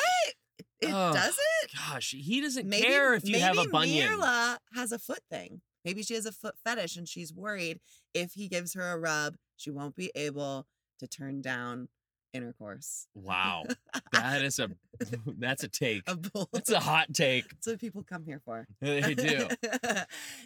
[0.80, 1.70] it oh, does it?
[1.74, 4.08] Gosh, he doesn't maybe, care if you have a bunion.
[4.08, 5.62] Myrla has a foot thing.
[5.84, 7.80] Maybe she has a foot fetish and she's worried
[8.14, 10.66] if he gives her a rub, she won't be able
[10.98, 11.88] to turn down
[12.34, 13.06] intercourse.
[13.14, 13.64] Wow.
[14.12, 14.70] That is a
[15.38, 16.02] that's a take.
[16.06, 16.48] A bull.
[16.52, 17.48] That's a hot take.
[17.48, 18.66] That's what people come here for.
[18.80, 19.48] They do.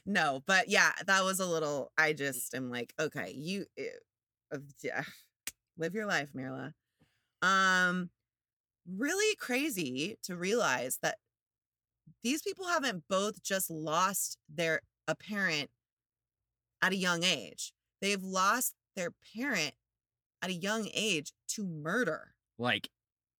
[0.07, 1.93] no, but yeah, that was a little.
[1.99, 3.67] I just am like, okay, you
[4.53, 5.03] uh, yeah,
[5.77, 6.73] live your life, Myrla.
[7.43, 8.11] Um,
[8.91, 11.19] really crazy to realize that
[12.23, 15.71] these people haven't both just lost their a parent
[16.83, 17.73] at a young age.
[18.01, 19.75] They've lost their parent
[20.43, 22.35] at a young age to murder.
[22.59, 22.89] Like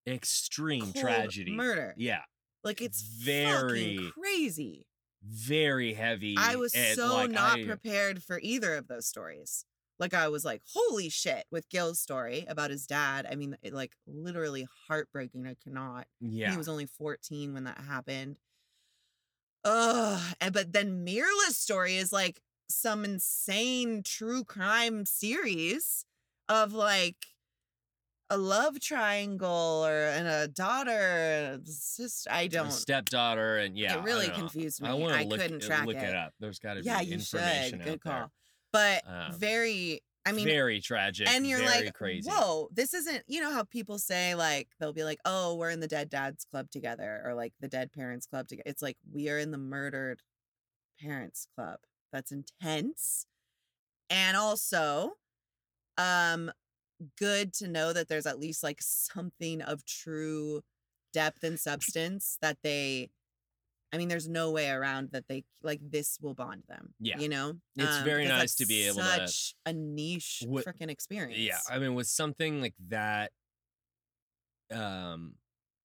[0.07, 1.53] extreme Cold tragedy.
[1.53, 1.95] Murder.
[1.97, 2.23] Yeah.
[2.65, 4.87] Like it's Very- crazy.
[5.23, 6.37] Very heavy.
[6.39, 9.65] I was so like, not I- prepared for either of those stories.
[9.99, 13.27] Like I was like, holy shit, with Gil's story about his dad.
[13.29, 15.45] I mean, it, like literally heartbreaking.
[15.47, 16.07] I cannot.
[16.21, 16.53] Yeah.
[16.53, 18.39] He was only 14 when that happened.
[19.65, 20.21] Ugh.
[20.41, 26.05] And but then Myrla's story is like some insane true crime series
[26.49, 27.17] of like
[28.31, 32.31] a love triangle or and a daughter, sister.
[32.31, 32.71] I a don't.
[32.71, 33.99] stepdaughter and yeah.
[33.99, 34.89] it really confused me.
[34.89, 36.03] I I, look, couldn't uh, track look it.
[36.03, 36.35] it up.
[36.39, 37.85] There's got to be Yeah, you information should.
[37.85, 38.13] Good call.
[38.13, 38.31] there.
[38.73, 40.03] But Um, very.
[40.27, 41.27] I mean, very tragic.
[41.27, 42.29] and you're like, crazy.
[42.29, 45.81] whoa, this isn't, you know how people say, like, they'll be like, oh, we're in
[45.81, 48.69] the dead dads club together, or like the dead parents club together.
[48.69, 50.21] It's like, we are in the murdered
[51.01, 51.79] parents club.
[52.13, 53.25] That's intense.
[54.11, 55.13] And also,
[55.99, 56.51] um,
[57.19, 60.63] good to know that there's at least like something of true
[61.13, 63.11] depth and substance that they,
[63.93, 66.95] I mean, there's no way around that they like this will bond them.
[67.01, 67.19] Yeah.
[67.19, 67.55] You know?
[67.77, 71.39] It's very nice to be able to- such a niche freaking experience.
[71.41, 73.33] Yeah, I mean, with something like that,
[74.71, 75.35] um,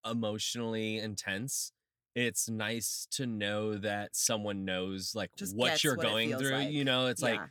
[0.05, 1.71] emotionally intense,
[2.15, 6.51] it's nice to know that someone knows like Just what you're what going through.
[6.51, 6.69] like.
[6.71, 7.47] You know, it's like Yeah.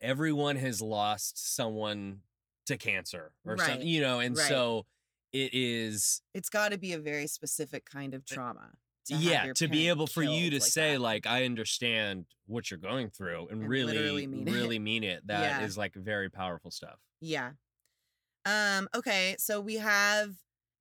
[0.00, 2.20] Everyone has lost someone
[2.66, 3.86] to cancer or Right, something.
[3.88, 4.48] You know, and right.
[4.48, 4.86] so
[5.32, 8.70] it is it's got to be a very specific kind of trauma.
[9.06, 11.00] to yeah to be able for you to like say that.
[11.00, 14.52] like i understand what you're going through and, And really mean it.
[14.52, 15.80] really mean it That is Yeah.
[15.80, 17.52] like very powerful stuff Yeah.
[18.46, 18.88] Um.
[18.94, 19.36] Okay.
[19.38, 20.30] So we have.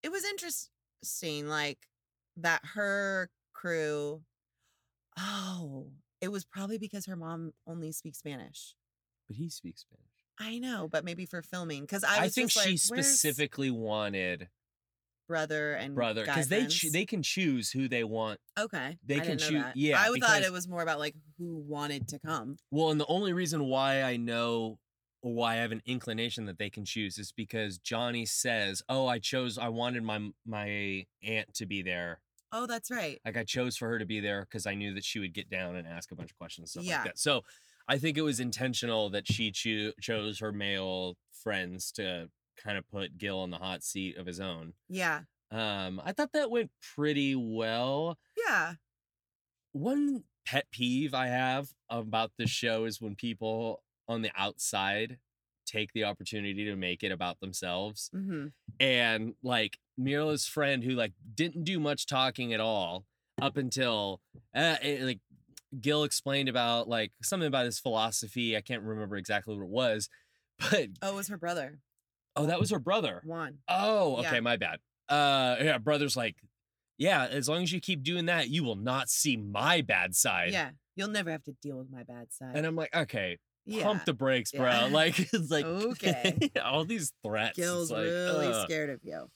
[0.03, 1.79] It was interesting, like
[2.37, 4.21] that her crew.
[5.19, 5.87] Oh,
[6.21, 8.75] it was probably because her mom only speaks Spanish.
[9.27, 10.03] But he speaks spanish
[10.39, 14.49] I know, but maybe for filming, because I i, think she like, "Where's specifically wanted
[15.27, 19.19] brother and brother because they ch- they can choose who they want okay they I
[19.19, 19.75] can didn't know choo- that.
[19.77, 22.55] yeah, I would thought it was more about like who wanted to come.
[22.71, 24.79] well and the only reason why i know
[25.21, 29.05] or why i have an inclination that they can choose is because johnny says oh
[29.07, 32.21] i chose i wanted my my aunt to be there
[32.53, 33.19] Oh, that's right.
[33.25, 35.49] Like I chose for her to be there because I knew that she would get
[35.49, 36.99] down and ask a bunch of questions, stuff Yeah.
[36.99, 37.19] like that.
[37.19, 37.41] So
[37.87, 42.29] I think it was intentional that she cho- chose her male friends to
[42.61, 44.73] kind of put Gil on the hot seat of his own.
[44.89, 45.21] Yeah.
[45.51, 48.17] Um, I thought that went pretty well.
[48.45, 48.73] Yeah.
[49.71, 55.17] One pet peeve I have about this show is when people on the outside
[55.65, 58.47] take the opportunity to make it about themselves Mm-hmm.
[58.79, 63.05] and like Myrla's friend who like didn't do much talking at all
[63.41, 64.21] up until
[64.55, 65.19] uh, it, like
[65.79, 68.55] Gil explained about like something about his philosophy.
[68.57, 70.09] I can't remember exactly what it was,
[70.59, 71.79] but Oh, it was her brother
[72.35, 73.21] oh, that was her brother.
[73.25, 73.57] Juan.
[73.67, 74.39] Oh, okay, Yeah.
[74.41, 74.79] my bad.
[75.09, 76.35] Uh, yeah, brother's like,
[76.97, 80.51] yeah, as long as you keep doing that, you will not see my bad side.
[80.51, 80.69] Yeah.
[80.95, 82.51] You'll never have to deal with my bad side.
[82.55, 83.83] And I'm like, okay, yeah.
[83.83, 84.65] pump the brakes, bro.
[84.65, 84.87] Yeah.
[84.91, 86.51] Like, it's like, Okay.
[86.63, 87.55] all these threats.
[87.57, 88.65] Gil's like, really ugh.
[88.67, 89.29] scared of you.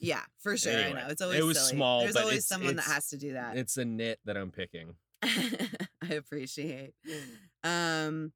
[0.00, 0.72] Yeah, for sure.
[0.72, 1.08] Anyway, I know.
[1.10, 1.76] It's always it was silly.
[1.76, 3.56] small, There's but always it's- someone that has to do that.
[3.56, 4.94] It's a nit that I'm picking.
[6.02, 6.94] I appreciate.
[7.62, 8.32] Um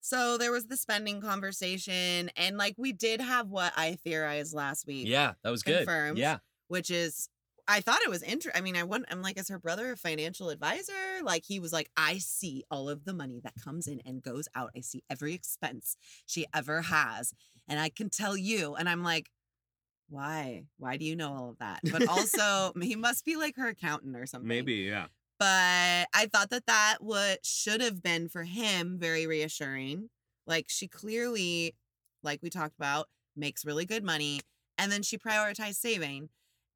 [0.00, 4.86] so there was the spending conversation and like we did have what I theorized last
[4.86, 5.78] week, Yeah, that was good.
[5.86, 6.18] Confirmed.
[6.18, 6.38] Yeah.
[6.68, 7.28] which is
[7.66, 8.52] I thought it was interesting.
[8.54, 10.92] I mean, I want I'm like, is her brother a financial advisor?
[11.22, 14.48] Like he was like, I see all of the money that comes in and goes
[14.54, 14.70] out.
[14.76, 17.32] I see every expense she ever has.
[17.66, 18.74] And I can tell you.
[18.74, 19.30] And I'm like,
[20.10, 20.64] why?
[20.76, 21.80] Why do you know all of that?
[21.90, 25.06] But also, he must be like her accountant or something Maybe, yeah.
[25.38, 30.10] But I thought that that what should have been for him very reassuring.
[30.46, 31.74] Like she clearly,
[32.22, 34.40] like we talked about, makes really good money,
[34.78, 36.28] and then she prioritized saving,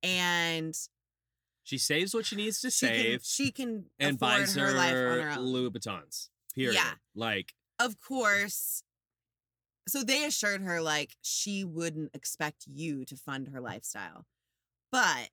[0.03, 0.75] and
[1.65, 4.91] She saves what she needs to she can, save she can and buys her life
[4.91, 5.47] on her her own.
[5.49, 6.29] Louboutins.
[6.55, 6.75] Period.
[6.75, 6.93] Yeah.
[7.15, 8.83] Like, of course.
[9.87, 14.25] So they assured her like she wouldn't expect you to fund her lifestyle.
[14.91, 15.29] But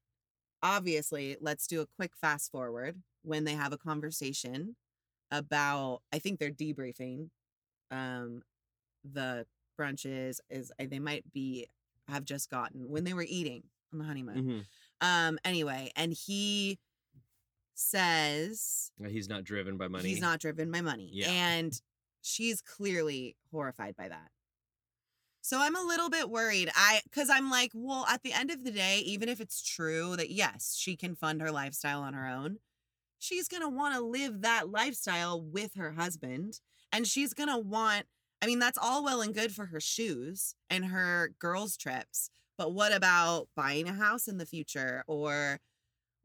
[0.61, 4.76] obviously, let's do a quick fast forward when they have a conversation
[5.32, 7.30] about I think they're debriefing
[7.91, 8.41] um
[9.03, 9.45] the
[9.80, 11.67] brunches is uh, they might be
[12.07, 14.65] have just gotten when they were eating on the honeymoon.
[15.01, 15.05] Mhm.
[15.07, 16.80] Um anyway, and he
[17.73, 20.07] says He's not driven by money.
[20.09, 21.09] he's not driven by money.
[21.11, 21.30] Yeah.
[21.30, 21.80] And
[22.21, 24.30] she's clearly horrified by that.
[25.41, 26.71] So I'm a little bit worried.
[26.76, 30.15] I cuz I'm like, well, at the end of the day, even if it's true
[30.15, 32.59] that yes, she can fund her lifestyle on her own,
[33.20, 36.59] she's going to want to live that lifestyle with her husband
[36.91, 38.05] and she's going to want
[38.41, 42.74] I mean, that's all well and good for her shoes and her girls trips, but
[42.74, 45.61] what about buying a house in the future or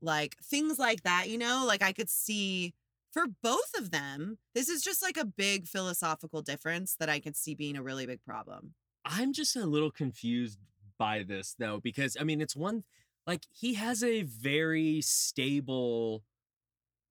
[0.03, 1.65] like things like that, you know?
[1.67, 2.75] Like I could see
[3.13, 7.37] for both of them, this is just like a big philosophical difference that I could
[7.37, 8.75] see being a really big problem.
[9.05, 10.59] I'm just a little confused
[10.99, 12.85] by this though, because I mean, it's one
[13.27, 16.23] like he has a very stable,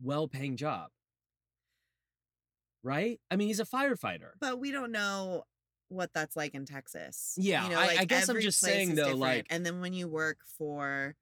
[0.02, 0.90] well paying job.
[2.84, 3.20] Right?
[3.30, 4.30] I mean, he's a firefighter.
[4.40, 5.44] But we don't know
[5.90, 7.34] what that's like in Texas.
[7.38, 9.20] Yeah, you I- I guess I'm just saying, though, different.
[9.20, 11.16] like- and then when you work for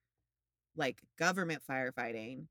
[0.76, 2.48] like government firefighting,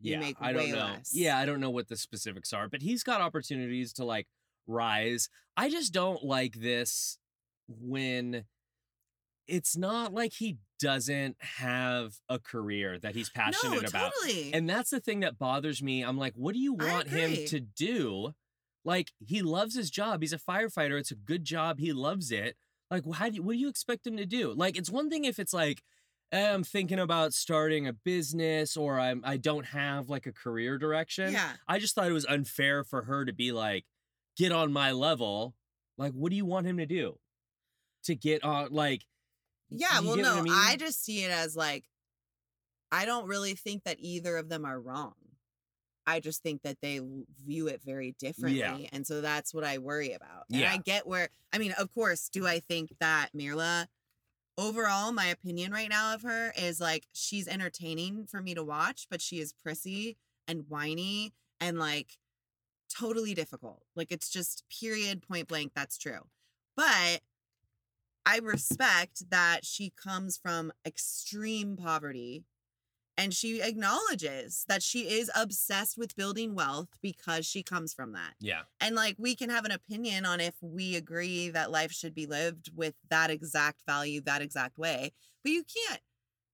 [0.00, 0.78] You yeah, make I don't way know.
[0.78, 1.12] less.
[1.14, 4.26] Yeah, I don't know what the specifics are, but he's got opportunities to like
[4.66, 5.28] rise.
[5.56, 7.18] I just don't like this
[7.68, 8.44] when
[9.46, 14.12] it's not like he doesn't have a career that he's passionate no, about.
[14.20, 14.52] totally.
[14.52, 16.02] And that's the thing that bothers me.
[16.02, 18.34] I'm like, what do you want him to do?
[18.84, 20.22] Like, he loves his job.
[20.22, 20.98] He's a firefighter.
[20.98, 21.78] It's a good job.
[21.78, 22.56] He loves it.
[22.90, 24.52] Like, how do you, what do you expect him to do?
[24.52, 25.84] Like, it's one thing if it's like,
[26.32, 30.78] eh, I'm thinking about starting a business or I'm I don't have like a career
[30.78, 31.32] direction.
[31.32, 31.52] yeah.
[31.68, 33.84] I just thought it was unfair for her to be like,
[34.36, 35.54] get on my level.
[35.96, 37.20] Like, what do you want him to do?
[38.06, 39.04] To get on like
[39.78, 40.78] Yeah, well, no, I, mean?
[40.78, 41.84] just see it as like,
[42.90, 45.14] I don't really think that either of them are wrong.
[46.06, 47.00] I just think that they
[47.44, 48.88] view it very differently.
[48.92, 50.46] And so that's what I worry about.
[50.50, 50.72] And Yeah.
[50.72, 53.86] I get where, I mean, of course, do I think that Myrla,
[54.58, 59.06] overall, my opinion right now of her is like, she's entertaining for me to watch,
[59.10, 60.16] but she is prissy
[60.48, 62.18] and whiny and like
[62.94, 63.84] totally difficult.
[63.94, 66.26] Like, it's just period, point blank, that's true.
[66.76, 67.20] But
[68.24, 72.44] I respect that she comes from extreme poverty
[73.18, 78.34] and she acknowledges that she is obsessed with building wealth because she comes from that.
[78.40, 78.62] yeah.
[78.80, 82.26] And like we can have an opinion on if we agree that life should be
[82.26, 85.12] lived with that exact value, that exact way,
[85.42, 86.00] but you can't.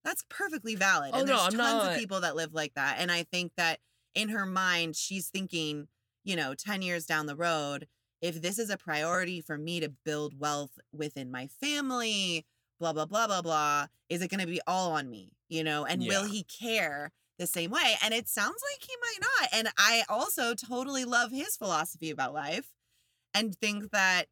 [0.04, 1.10] That's perfectly valid.
[1.12, 2.96] Oh, and no, there's I'm tons not- of people that live like that.
[2.98, 3.78] And I think that
[4.14, 5.86] in her mind, she's thinking,
[6.24, 7.86] you know, 10 years down the road,
[8.20, 12.44] if this is a priority for me to build wealth within my family,
[12.80, 15.32] blah, blah, blah, blah, blah, is it going to be all on me?
[15.48, 17.94] You know, and will he care the same way?
[18.02, 19.48] And it sounds like he might not.
[19.52, 22.68] And I also totally love his philosophy about life
[23.34, 24.26] and think that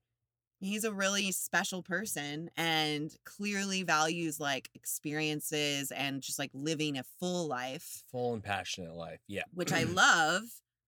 [0.58, 7.04] he's a really special person and clearly values like experiences and just like living a
[7.20, 9.20] full life Full and passionate life.
[9.28, 9.42] Yeah.
[9.54, 10.42] which I love.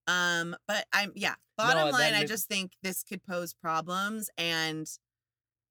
[0.09, 1.35] Um, but I'm yeah.
[1.57, 4.89] Bottom that line, I just think this could pose problems, and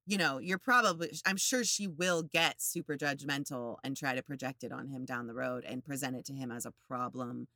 [0.06, 4.64] you know, you're probably I'm sure she will get super judgmental and try to project
[4.64, 7.48] it on him down the road and present it to him as a problem,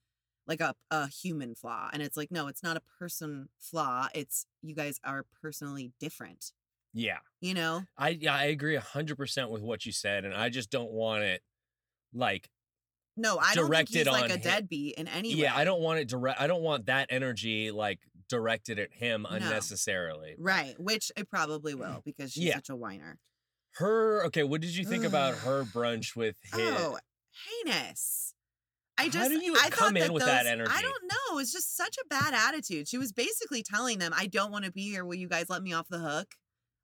[0.47, 1.89] like a a human flaw.
[1.93, 4.07] And it's like, no, it's not a person flaw.
[4.15, 6.51] It's you guys are personally different.
[6.93, 7.19] Yeah.
[7.39, 7.83] You know?
[7.97, 11.23] I yeah, I agree hundred percent with what you said, and I just don't want
[11.23, 11.41] it
[12.13, 12.49] like
[13.17, 14.41] No, I don't think he's like a him.
[14.41, 15.41] deadbeat in any way.
[15.41, 17.99] yeah, I don't want it direct I don't want that energy like
[18.29, 19.35] directed at him No.
[19.35, 20.35] unnecessarily.
[20.39, 22.55] Right, which it probably will because she's Yeah.
[22.55, 23.19] such a whiner.
[23.75, 26.73] Her okay, what did you think about her brunch with him?
[26.77, 26.97] Oh,
[27.63, 28.33] heinous.
[28.97, 30.71] I How just do you I come thought in that with those, that energy?
[30.73, 31.39] I don't know.
[31.39, 32.87] It's just such a bad attitude.
[32.87, 35.05] She was basically telling them, I don't want to be here.
[35.05, 36.35] Will you guys let me off the hook?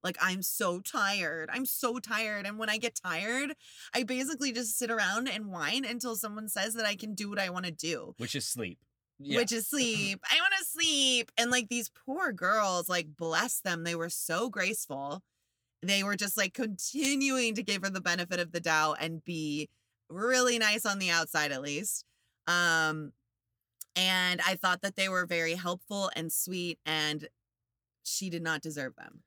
[0.07, 1.49] Like, I'm so tired.
[1.51, 2.45] I'm so tired.
[2.45, 3.53] And when I get tired,
[3.93, 7.39] I basically just sit around and whine until someone says that I can do what
[7.39, 8.79] I want to do, which is sleep.
[9.19, 9.39] Yeah.
[9.39, 10.21] which is sleep.
[10.23, 11.29] I want to sleep.
[11.37, 13.83] And like these poor girls, like, bless them.
[13.83, 15.23] They were so graceful.
[15.83, 19.67] They were just like continuing to give her the benefit of the doubt and be
[20.09, 22.05] really nice on the outside, at least.
[22.47, 23.11] Um,
[23.97, 27.27] and I thought that they were very helpful and sweet, and
[28.03, 29.23] she did not deserve them.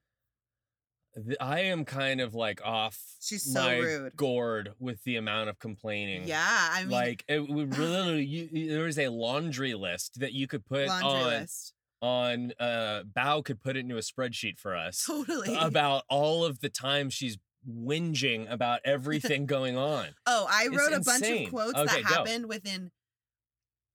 [1.41, 4.17] I am kind of like off She's so my rude.
[4.17, 6.23] gourd with the amount of complaining.
[6.27, 10.47] Yeah, I mean, like it would really you, there is a laundry list that you
[10.47, 11.73] could put laundry on list.
[12.01, 15.57] on uh Bao could put it into a spreadsheet for us Totally.
[15.57, 17.39] about all of the time she's
[17.69, 20.07] whinging about everything going on.
[20.27, 22.15] oh, I it's wrote a bunch of quotes Okay, that go.
[22.15, 22.93] happened within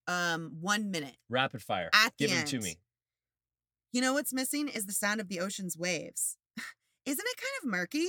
[0.07, 1.16] um one minute.
[1.30, 1.89] Rapid fire.
[1.93, 2.76] At the Give them to me.
[3.93, 6.36] You know what's missing is the sound of the ocean's waves.
[7.05, 8.07] Isn't it kind of murky?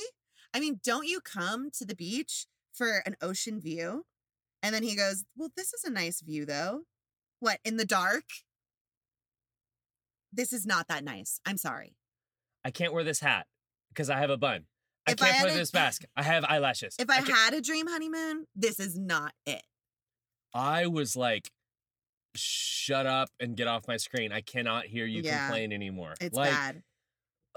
[0.54, 4.04] I mean, don't you come to the beach for an ocean view?
[4.62, 6.82] And then he goes, Well, this is a nice view though.
[7.40, 8.24] What, in the dark?
[10.32, 11.40] This is not that nice.
[11.46, 11.94] I'm sorry.
[12.64, 13.46] I can't wear this hat
[13.90, 14.64] because I have a bun.
[15.06, 16.02] I If can't had wear a- this mask.
[16.16, 16.96] I have eyelashes.
[16.98, 19.62] If I, can't- had a dream honeymoon, this is not it.
[20.52, 21.50] I was like,
[22.34, 24.32] shut up and get off my screen.
[24.32, 25.46] I cannot hear you Yeah.
[25.46, 26.14] complain anymore.
[26.20, 26.82] It's like, bad.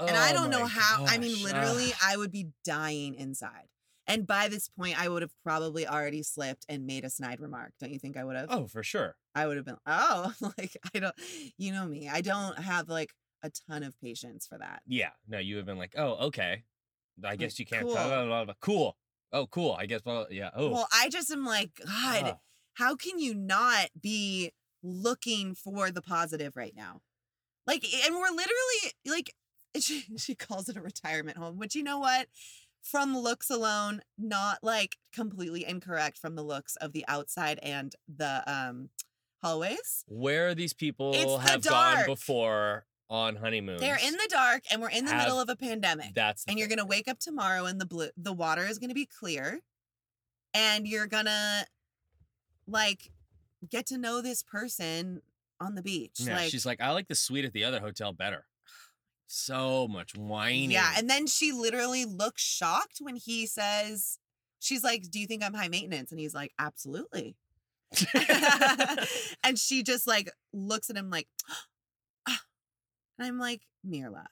[0.08, 1.06] And I oh don't know how.
[1.08, 2.00] I mean, literally, ugh.
[2.04, 3.68] I would be dying inside.
[4.10, 7.74] And by this point, I would have probably already slipped and made a snide remark.
[7.80, 8.48] Don't you think I would have?
[8.50, 9.16] oh, for sure.
[9.36, 11.16] I would have been, oh, like, I don't,
[11.60, 12.10] you know me.
[12.10, 14.82] I don't have like a ton of patience for that.
[14.88, 15.12] Yeah.
[15.28, 16.64] No, you have been like, oh, okay.
[17.24, 17.84] I guess you can't.
[17.84, 17.94] cool.
[17.94, 18.54] Blah, blah.
[18.60, 18.98] Cool.
[19.32, 19.76] Oh, cool.
[19.78, 20.02] I guess.
[20.04, 20.50] Well, yeah.
[20.56, 20.72] Oh.
[20.72, 22.38] Well, I just am like, God, ugh.
[22.74, 27.02] how can you not be looking for the positive right now?
[27.68, 29.34] Like, and we're literally like,
[29.86, 32.28] she, she calls it a retirement home, which you know what?
[32.82, 38.44] From looks alone, not like completely incorrect from the looks of the outside and the
[38.48, 38.90] um
[39.42, 40.04] hallways.
[40.08, 43.82] Where these people It's the have gone before on honeymoons.
[43.82, 46.14] They're in the dark and we're in the Have- middle of a pandemic.
[46.14, 46.78] That's the and you're thing.
[46.78, 49.60] gonna wake up tomorrow and the blue the water is gonna be clear
[50.54, 51.66] and you're gonna
[52.68, 53.12] like
[53.70, 55.22] get to know this person
[55.60, 58.14] on the beach Yeah, like she's like, I like the suite at the other hotel
[58.14, 58.46] better.
[59.32, 60.72] So much whining.
[60.72, 64.18] yeah and then she literally looks shocked when he says
[64.60, 67.36] she's like do you think i'm high maintenance and he's like absolutely
[69.44, 71.28] and she just like looks at him like
[72.28, 72.40] "Ah."
[73.18, 74.26] and i'm like myrla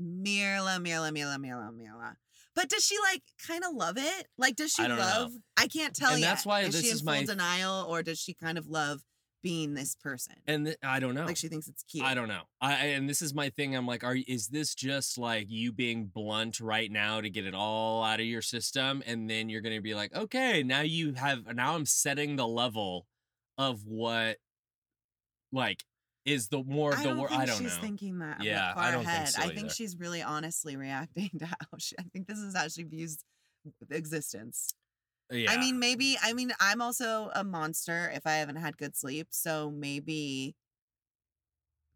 [0.00, 2.16] myrla myrla myrla myrla myrla
[2.54, 5.02] but does she like kind of love it like does she I don't know.
[5.04, 6.26] love i can't tell And yet.
[6.28, 8.66] that's why is this she in is full my- denial or does she kind of
[8.66, 9.02] love
[9.42, 11.24] being this person and th- I don't know.
[11.26, 12.42] like she thinks it's cute I don't know.
[12.60, 13.74] I and this is my thing.
[13.74, 17.54] I'm like, are is this just like you being blunt right now to get it
[17.54, 21.54] all out of your system, and then you're gonna be like, okay, now you have
[21.54, 23.06] now I'm setting the level
[23.58, 24.36] of what
[25.52, 25.82] like
[26.24, 27.82] is the more of I the think I don't she's know.
[27.82, 29.28] thinking that Yeah, far I don't think ahead.
[29.30, 29.70] so I think either.
[29.70, 31.96] she's really honestly reacting to how she.
[31.98, 33.18] I think this is how she views
[33.90, 34.72] existence.
[35.32, 36.16] Yeah, I mean, maybe.
[36.22, 39.28] I mean, I'm also a monster if I haven't had good sleep.
[39.30, 40.54] So maybe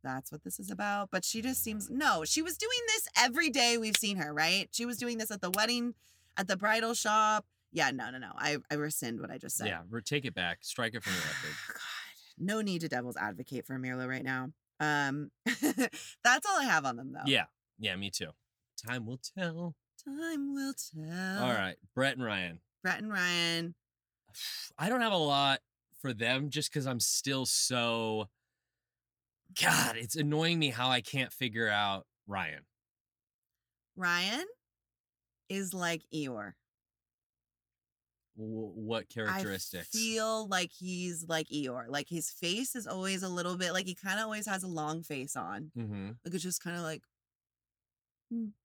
[0.03, 1.11] that's what this is about.
[1.11, 2.24] But she just seems no.
[2.24, 4.32] She was doing this every day we've seen her.
[4.32, 4.68] Right?
[4.72, 5.95] She was doing this at the wedding,
[6.37, 7.45] at the bridal shop.
[7.72, 8.30] Yeah, no, no, no.
[8.37, 9.66] I I rescind what I just said.
[9.66, 9.80] yeah.
[10.05, 10.59] Take it back.
[10.62, 11.57] Strike it from the record.
[11.74, 11.78] God,
[12.39, 14.51] no need to devil's advocate for Myrla right now.
[14.78, 17.20] Um, that's all I have on them though.
[17.26, 17.45] Yeah,
[17.78, 17.97] yeah.
[17.97, 18.30] Me too.
[18.87, 19.74] Time will tell.
[20.05, 21.43] Time will tell.
[21.45, 22.61] all right, Brett and Ryan.
[22.87, 23.74] Brett and Ryan.
[24.78, 25.59] I don't have a lot
[26.01, 28.28] for them just because I'm still so.
[29.61, 32.61] God, it's annoying me how I can't figure out Ryan.
[33.97, 34.45] Ryan
[35.49, 36.53] is like Eeyore.
[38.39, 39.89] W- what characteristics?
[39.93, 41.87] I feel like he's like Eeyore.
[41.89, 44.68] Like his face is always a little bit like he kind of always has a
[44.68, 45.72] long face on.
[45.74, 47.03] hmm Like it's just kind of like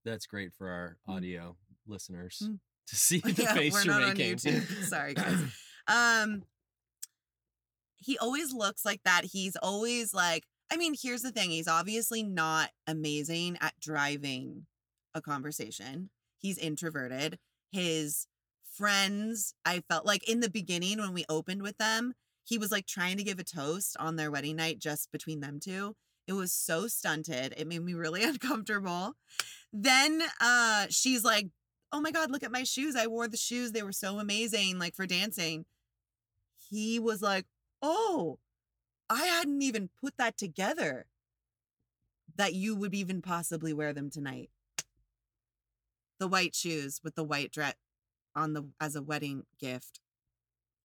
[0.05, 1.15] That's great for our Mm.
[1.17, 1.55] audio
[1.87, 2.59] listeners Mm.
[2.87, 4.37] To see the Yeah, face you're making.
[4.83, 5.39] Sorry, guys.
[5.87, 6.43] um
[7.97, 9.25] he always looks like that.
[9.25, 11.49] He's always like I mean, here's the thing.
[11.51, 14.65] He's obviously not amazing at driving
[15.13, 16.09] a conversation.
[16.37, 17.37] He's introverted.
[17.73, 18.25] His
[18.77, 22.13] friends, I felt like in the beginning when we opened with them,
[22.45, 25.59] he was like trying to give a toast on their wedding night just between them
[25.59, 25.95] two.
[26.25, 27.53] It was so stunted.
[27.57, 29.13] It made me really uncomfortable.
[29.73, 31.47] Then uh she's like,
[31.91, 32.95] "Oh my god, look at my shoes.
[32.95, 33.71] I wore the shoes.
[33.71, 35.65] They were so amazing like for dancing."
[36.69, 37.45] He was like,
[37.81, 38.39] "Oh,
[39.09, 41.07] I hadn't even put that together
[42.35, 44.49] that you would even possibly wear them tonight."
[46.19, 47.75] The white shoes with the white dress
[48.35, 49.99] on the as a wedding gift.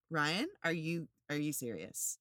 [0.09, 2.17] Ryan, are you are you serious?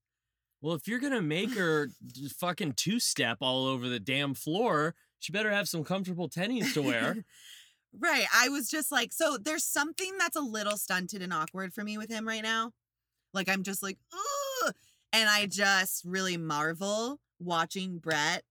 [0.60, 1.90] Well, if you're gonna make her
[2.38, 6.82] fucking two step all over the damn floor, she better have some comfortable tennies to
[6.82, 7.24] wear.
[7.98, 8.26] right.
[8.34, 11.98] I was just like, so there's something that's a little stunted and awkward for me
[11.98, 12.72] with him right now.
[13.32, 14.74] Like I'm just like, Ugh!
[15.12, 18.42] and I just really marvel watching Brett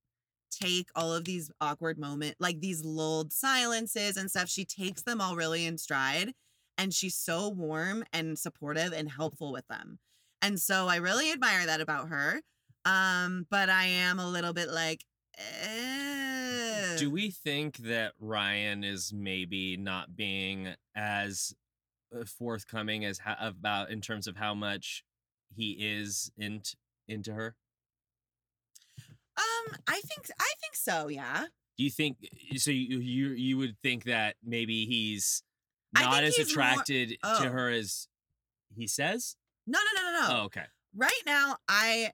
[0.51, 4.49] take all of these awkward moments, like these lulled silences and stuff.
[4.49, 6.33] She takes them all really in stride,
[6.77, 9.99] and she's so warm and supportive and helpful with them.
[10.41, 12.41] And so I really admire that about her.
[12.85, 15.03] Um, but I am a little bit like,
[15.37, 16.34] eh.
[16.97, 21.53] Do we think that Ryan is maybe not being as
[22.15, 25.03] uh, forthcoming as ha- about in terms of how much
[25.55, 26.75] he is into
[27.07, 27.55] into her?
[29.37, 31.07] Um, I think I think so.
[31.07, 31.45] Yeah.
[31.77, 32.17] Do you think
[32.57, 32.71] so?
[32.71, 35.43] You you you would think that maybe he's
[35.93, 37.43] not as he's more- attracted Oh.
[37.43, 38.07] to her as
[38.75, 39.35] he says.
[39.67, 40.27] No, no, no, no, no.
[40.41, 40.65] Oh, okay.
[40.95, 42.11] Right now, I,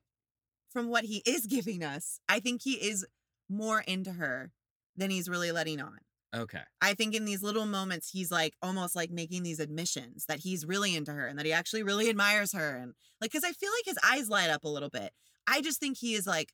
[0.72, 3.06] from what he is giving us, I think he is
[3.50, 4.52] more into her
[4.96, 6.00] than he's really letting on.
[6.34, 6.62] Okay.
[6.82, 10.66] I think in these little moments, he's like almost like making these admissions that he's
[10.66, 12.76] really into her and that he actually really admires her.
[12.78, 15.12] And like, cause I feel like his eyes light up a little bit.
[15.46, 16.54] I just think he is like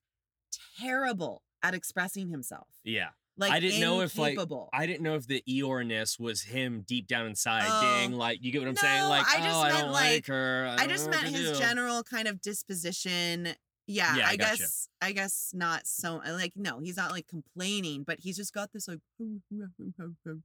[0.80, 2.68] terrible at expressing himself.
[2.84, 3.10] Yeah.
[3.40, 4.36] Like, I didn't know if like.
[4.74, 7.82] I didn't know if the Eeyorness was him deep down inside Oh.
[8.00, 9.04] being like you get what I'm saying?
[9.04, 10.76] Like, I oh, just oh, I meant, don't like- like her.
[10.80, 13.50] I, I just meant his do." general kind of disposition.
[13.88, 14.58] Yeah, Yeah, I I gotcha.
[14.64, 18.72] guess I guess not so like no, he's not like complaining, but he's just got
[18.74, 19.00] this like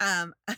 [0.00, 0.34] um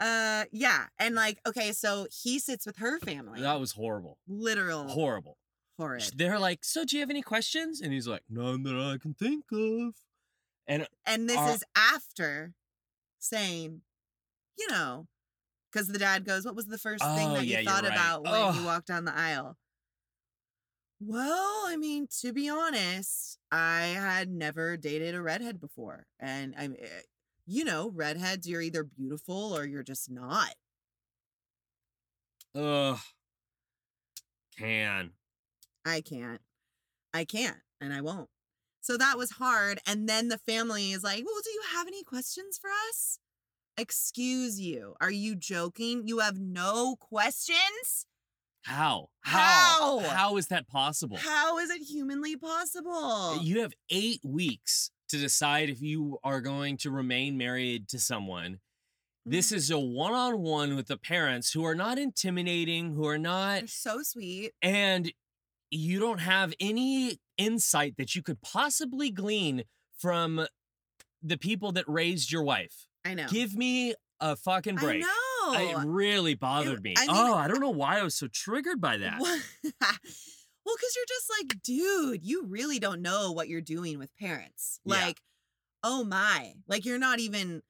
[0.00, 3.40] uh yeah, and like okay, so he sits with her family.
[3.40, 4.18] That was horrible.
[4.28, 5.38] literal Horrible.
[5.78, 6.02] horrid.
[6.16, 7.80] They're like, so do you have any questions?
[7.80, 9.94] And he's like, none that I can think of.
[10.66, 12.52] And And this Are- is after
[13.18, 13.82] saying,
[14.58, 15.06] you know,
[15.72, 17.84] because the dad goes, What was the first thing Oh, that you yeah, you're thought
[17.84, 17.92] right.
[17.92, 19.56] about when you walked down the aisle?
[21.00, 26.06] Well, I mean, to be honest, I had never dated a redhead before.
[26.18, 27.02] And I'm, eh,
[27.46, 30.54] you know, redheads, you're either beautiful or you're just not.
[32.54, 33.00] ugh,
[34.56, 35.14] can.
[35.84, 36.40] I can't.
[37.14, 38.30] I can't, and I won't.
[38.80, 39.80] So that was hard.
[39.86, 43.18] And then the family is like, Well, do you have any questions for us?
[43.76, 44.96] Excuse you.
[45.00, 46.08] Are you joking?
[46.08, 48.06] You have no questions?
[48.66, 49.10] How?
[49.20, 50.00] How?
[50.00, 51.16] How is that possible?
[51.18, 53.38] How is it humanly possible?
[53.40, 58.58] You have eight weeks to decide if you are going to remain married to someone.
[59.24, 59.56] This Mm.
[59.56, 63.60] is a one on one with the parents who are not intimidating, who are not,
[63.60, 64.52] They're so sweet.
[64.60, 65.12] and
[65.70, 69.62] you don't have any insight that you could possibly glean
[69.98, 70.46] from
[71.22, 72.86] the people that raised your wife.
[73.04, 73.26] I know.
[73.28, 75.04] Give me a fucking break.
[75.04, 75.06] I
[75.52, 75.80] know.
[75.80, 76.94] It really bothered me.
[76.96, 79.20] I mean- oh, I don't know why I was so triggered by that.
[80.66, 84.80] Well, because you're just like, dude, you really don't know what you're doing with parents.
[84.84, 84.96] Yeah.
[84.96, 85.20] Like,
[85.84, 87.62] oh my, like you're not even.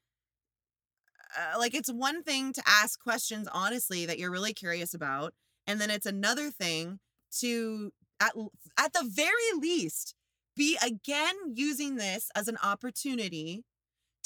[1.36, 5.34] Uh, like it's one thing to ask questions honestly that you're really curious about,
[5.66, 6.98] and then it's another thing
[7.40, 8.32] to at
[8.78, 10.14] at the very least
[10.56, 13.64] be again using this as an opportunity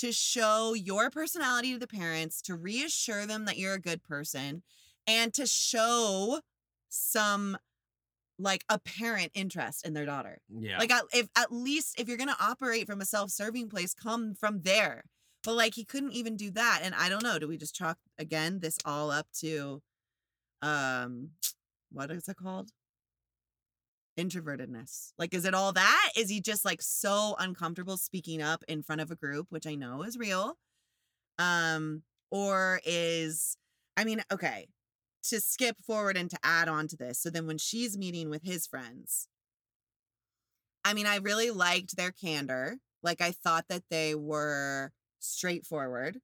[0.01, 4.63] to show your personality to the parents, to reassure them that you're a good person,
[5.07, 6.41] and to show
[6.89, 7.57] some
[8.39, 10.39] like apparent interest in their daughter.
[10.49, 10.79] Yeah.
[10.79, 14.63] Like at, if at least if you're gonna operate from a self-serving place, come from
[14.63, 15.05] there.
[15.45, 17.39] But like he couldn't even do that, and I don't know.
[17.39, 19.83] Do we just chalk again this all up to,
[20.63, 21.31] um,
[21.93, 22.71] what is it called?
[24.21, 25.13] Introvertedness.
[25.19, 26.11] Like, is it all that?
[26.17, 29.75] Is he just like so uncomfortable speaking up in front of a group, which I
[29.75, 30.59] know is real?
[31.39, 33.57] Um, or is
[33.97, 34.69] I mean, okay,
[35.25, 37.21] to skip forward and to add on to this.
[37.21, 39.29] So then when she's meeting with his friends,
[40.85, 42.77] I mean, I really liked their candor.
[43.03, 46.19] Like I thought that they were straightforward.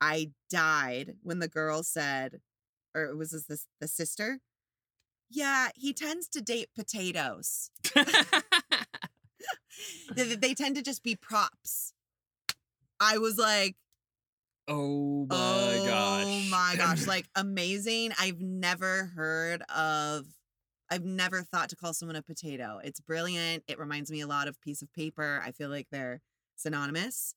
[0.00, 2.40] I died when the girl said,
[2.94, 4.40] or was this the, the sister?
[5.34, 7.70] Yeah, he tends to date potatoes.
[10.14, 11.94] they, they tend to just be props.
[13.00, 13.76] I was like,
[14.68, 16.24] oh my oh gosh.
[16.26, 18.12] Oh my gosh, like amazing.
[18.20, 20.26] I've never heard of
[20.90, 22.78] I've never thought to call someone a potato.
[22.84, 23.64] It's brilliant.
[23.66, 25.40] It reminds me a lot of piece of paper.
[25.42, 26.20] I feel like they're
[26.56, 27.34] synonymous.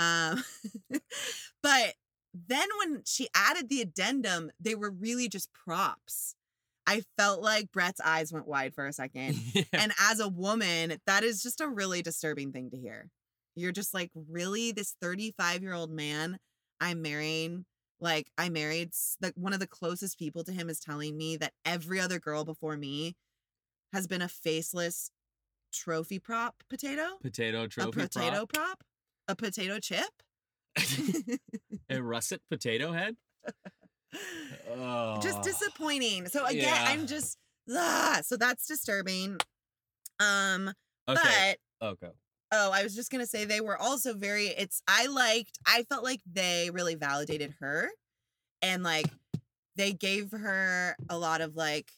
[0.00, 0.42] Um
[1.62, 1.94] but
[2.34, 6.34] then when she added the addendum, they were really just props.
[6.88, 9.36] I felt like Brett's eyes went wide for a second.
[9.54, 9.64] Yeah.
[9.72, 13.10] And as a woman, that is just a really disturbing thing to hear.
[13.56, 14.72] You're just like, really?
[14.72, 16.38] This 35 year old man
[16.80, 17.64] I'm marrying,
[18.00, 21.54] like, I married the, one of the closest people to him is telling me that
[21.64, 23.16] every other girl before me
[23.92, 25.10] has been a faceless
[25.72, 28.04] trophy prop potato, potato trophy prop.
[28.04, 28.84] a potato prop,
[29.26, 30.22] a potato chip.
[31.90, 33.16] a russet potato head.
[34.70, 35.20] Oh.
[35.22, 36.26] just disappointing.
[36.28, 36.84] So again, Yeah.
[36.88, 37.38] I'm just,
[37.70, 39.38] ah, so that's disturbing.
[40.20, 40.72] Um,
[41.08, 41.56] Okay.
[41.80, 42.10] but okay.
[42.50, 44.46] Oh, I was just gonna say they were also very.
[44.48, 45.58] It's I liked.
[45.66, 47.90] I felt like they really validated her,
[48.62, 49.06] and like
[49.76, 51.92] they gave her a lot of like.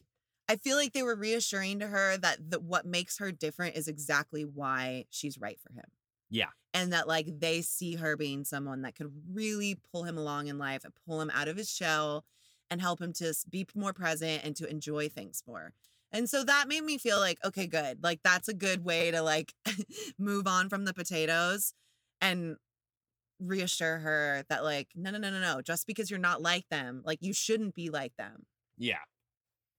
[0.49, 3.87] I feel like they were reassuring to her that the, what makes her different is
[3.87, 5.85] exactly why she's right for him.
[6.31, 6.51] Yeah.
[6.73, 10.59] And that like they see her being someone that could really pull him along in
[10.59, 12.25] life and pull him out of his shell
[12.71, 15.73] and help him to be more present and to enjoy things more.
[16.13, 18.03] And so that made me feel like, okay, good.
[18.03, 19.53] Like that's a good way to like
[20.19, 21.75] move on from the potatoes.
[22.21, 22.57] And
[23.41, 27.01] reassure her that like no no no no no just because you're not like them
[27.07, 28.45] like you shouldn't be like them
[28.77, 28.99] Yeah.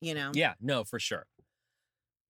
[0.02, 0.56] you know Yeah.
[0.60, 1.28] No, for sure.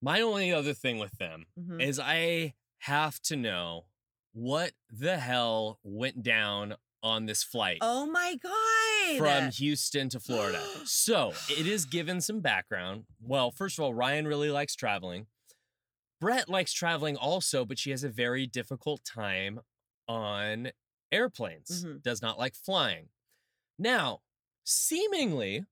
[0.00, 1.80] My only other thing with them Mhm.
[1.80, 3.86] is I have to know
[4.32, 10.62] what the hell went down on this flight oh my god from Houston to Florida.
[10.84, 13.04] so it is given some background.
[13.20, 15.26] Well, first of all, Ryan really likes traveling.
[16.20, 19.60] Brett likes traveling also, but she has a very difficult time
[20.08, 20.70] on
[21.10, 22.00] airplanes, Mhm.
[22.02, 23.08] does not like flying.
[23.78, 24.20] Now,
[24.64, 25.66] seemingly,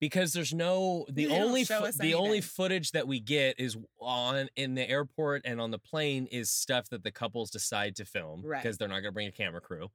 [0.00, 4.48] because there's no the They only fo- the only footage that we get is on
[4.56, 8.42] in the airport and on the plane is stuff that the couples decide to film
[8.44, 8.62] Right.
[8.62, 9.88] because they're not going to bring a camera crew.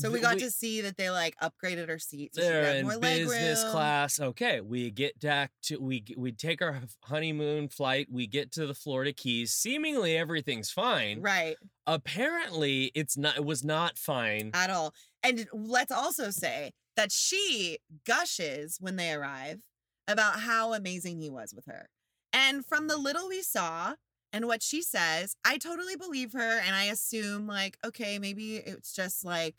[0.00, 3.62] so we got to see that they like upgraded our seats they're in more business
[3.70, 4.18] class.
[4.18, 8.08] Okay, we get back to we we take our honeymoon flight.
[8.10, 9.52] We get to the Florida Keys.
[9.52, 11.20] Seemingly everything's fine.
[11.22, 11.56] right
[11.86, 13.36] Apparently, it's not.
[13.36, 14.50] It was not fine.
[14.54, 19.62] at all and let's also say that she gushes when they arrive
[20.06, 21.88] about how amazing he was with her
[22.32, 23.02] and from the mm.
[23.02, 23.94] little we saw
[24.32, 28.94] and what she says i totally believe her and i assume like okay maybe it's
[28.94, 29.54] just like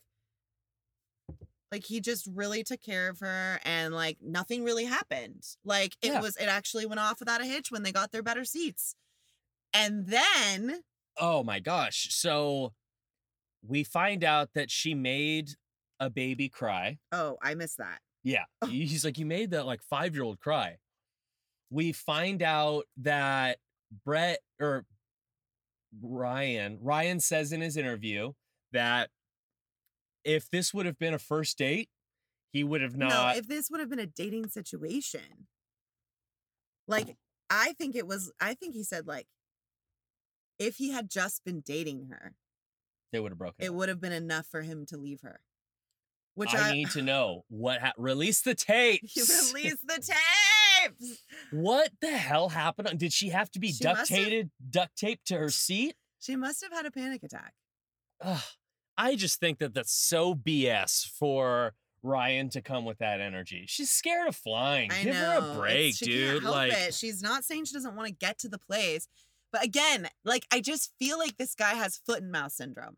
[1.72, 6.10] like he just really took care of her and like nothing really happened like it
[6.10, 6.22] Yeah.
[6.22, 8.96] was it actually went off without a hitch when they got their better seats
[9.74, 10.84] and then
[11.18, 12.08] Oh my gosh!
[12.12, 12.74] So
[13.66, 15.52] we find out that she made
[16.00, 16.98] a baby cry.
[17.12, 18.68] oh i missed that Yeah, Oh.
[18.68, 20.78] he's like, you made that like five year old cry.
[21.70, 23.58] We find out that
[24.04, 24.86] Brett or
[26.02, 28.34] Ryan, Ryan says in his interview
[28.72, 29.10] that
[30.24, 31.90] if this would have been a first date,
[32.52, 33.10] he would have not.
[33.10, 35.48] no if this would have been a dating situation
[36.88, 37.16] like
[37.50, 39.28] i think it was i think he said like
[40.58, 42.34] if he had just been dating her
[43.12, 43.56] they would have broken.
[43.64, 43.76] it up.
[43.76, 45.40] would have been enough for him to leave her
[46.36, 49.16] which I, i, need to know what ha- release the tapes.
[49.54, 51.20] release the tapes
[51.52, 53.00] What the hell happened?
[53.00, 55.96] Did she have to be She duct taped, duct taped to her seat?
[56.20, 57.54] she must have had a panic attack
[58.22, 58.42] Ugh,
[58.98, 63.66] I just think that that's so BS for Ryan to come with that energy.
[63.68, 64.92] She's scared of flying.
[64.92, 65.20] I Give know.
[65.22, 66.42] her a it's- break, she dude.
[66.44, 66.94] Can't like, it.
[66.94, 69.08] She's not saying she doesn't want to get to the place.
[69.52, 72.98] But again, like I just feel like this guy has foot and mouth syndrome.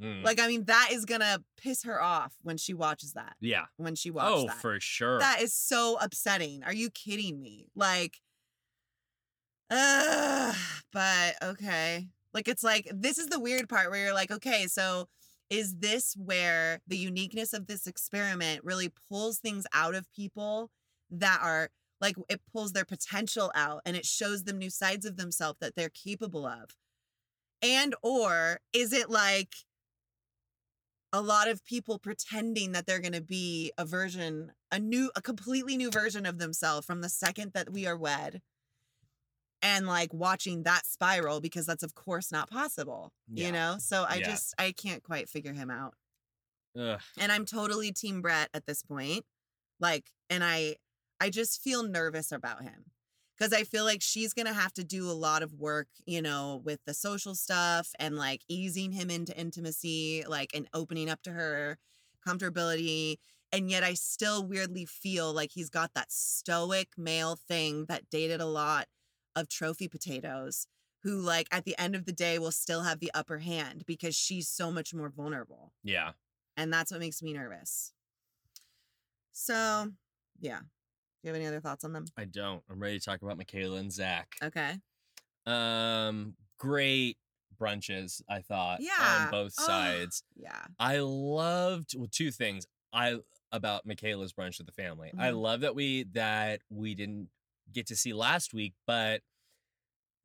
[0.00, 3.36] Mm, Like, I mean, that is gonna piss her off when she watches that.
[3.40, 3.66] yeah.
[3.76, 4.56] When she watches Oh, that.
[4.56, 5.18] for sure.
[5.18, 6.62] That is so upsetting.
[6.64, 7.66] Are you kidding me?
[7.74, 8.20] Like,
[9.70, 10.54] uh,
[10.92, 12.08] but okay.
[12.34, 15.08] Like, it's like, this is the weird part where you're like, okay, so
[15.50, 20.70] is this where the uniqueness of this experiment really pulls things out of people
[21.10, 21.70] that are
[22.00, 25.74] like, it pulls their potential out and it shows them new sides of themselves that
[25.74, 26.76] they're capable of?
[27.62, 29.54] And, or is it like,
[31.12, 35.22] a lot of people pretending that they're going to be a version a new a
[35.22, 38.40] completely new version of themselves from the second that we are wed
[39.62, 43.46] and like watching that spiral because that's of course not possible Yeah.
[43.46, 44.26] you know so i Yeah.
[44.30, 45.94] just i can't quite figure him out
[46.78, 47.00] Ugh.
[47.18, 49.24] and i'm totally team brett at this point
[49.80, 50.76] like and i
[51.20, 52.84] i just feel nervous about him
[53.38, 56.60] because i feel like she's gonna have to do a lot of work you know
[56.64, 61.30] with the social stuff and like easing him into intimacy like and opening up to
[61.32, 61.78] her
[62.26, 63.16] comfortability
[63.52, 68.40] and yet i still weirdly feel like he's got that stoic male thing that dated
[68.40, 68.86] a lot
[69.36, 70.66] of trophy potatoes
[71.04, 74.16] who like at the end of the day will still have the upper hand because
[74.16, 76.12] she's so much more vulnerable Yeah.
[76.56, 77.92] and that's what makes me nervous.
[79.32, 79.92] So,
[80.40, 80.60] yeah.
[81.22, 82.04] Do you have any other thoughts on them?
[82.16, 82.62] I don't.
[82.70, 84.36] I'm ready to talk about Michaela and Zach.
[84.42, 84.74] Okay.
[85.46, 87.16] Um, great
[87.60, 89.24] brunches, I thought, Yeah.
[89.24, 89.66] on both Oh.
[89.66, 90.22] sides.
[90.36, 90.66] Yeah.
[90.78, 92.66] I loved well, two things.
[92.92, 93.18] I
[93.50, 95.10] about Michaela's brunch with the family.
[95.18, 95.40] I Mhm.
[95.40, 97.30] love that we that we didn't
[97.72, 99.22] get to see last week, but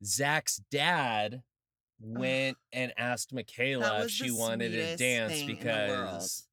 [0.04, 1.42] Zach's dad
[1.98, 6.14] went and asked Michaela if she wanted to dance thing in the world.
[6.18, 6.48] because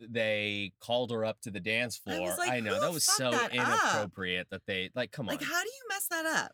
[0.00, 2.28] they called her up to the dance I floor.
[2.30, 5.34] was like, know "Who that was so that up?" inappropriate that they like come on.
[5.36, 6.52] Like, how do you mess that up?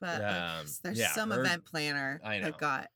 [0.00, 2.46] But like, Um, there's yeah, some her- event planner I know.
[2.46, 2.88] that got.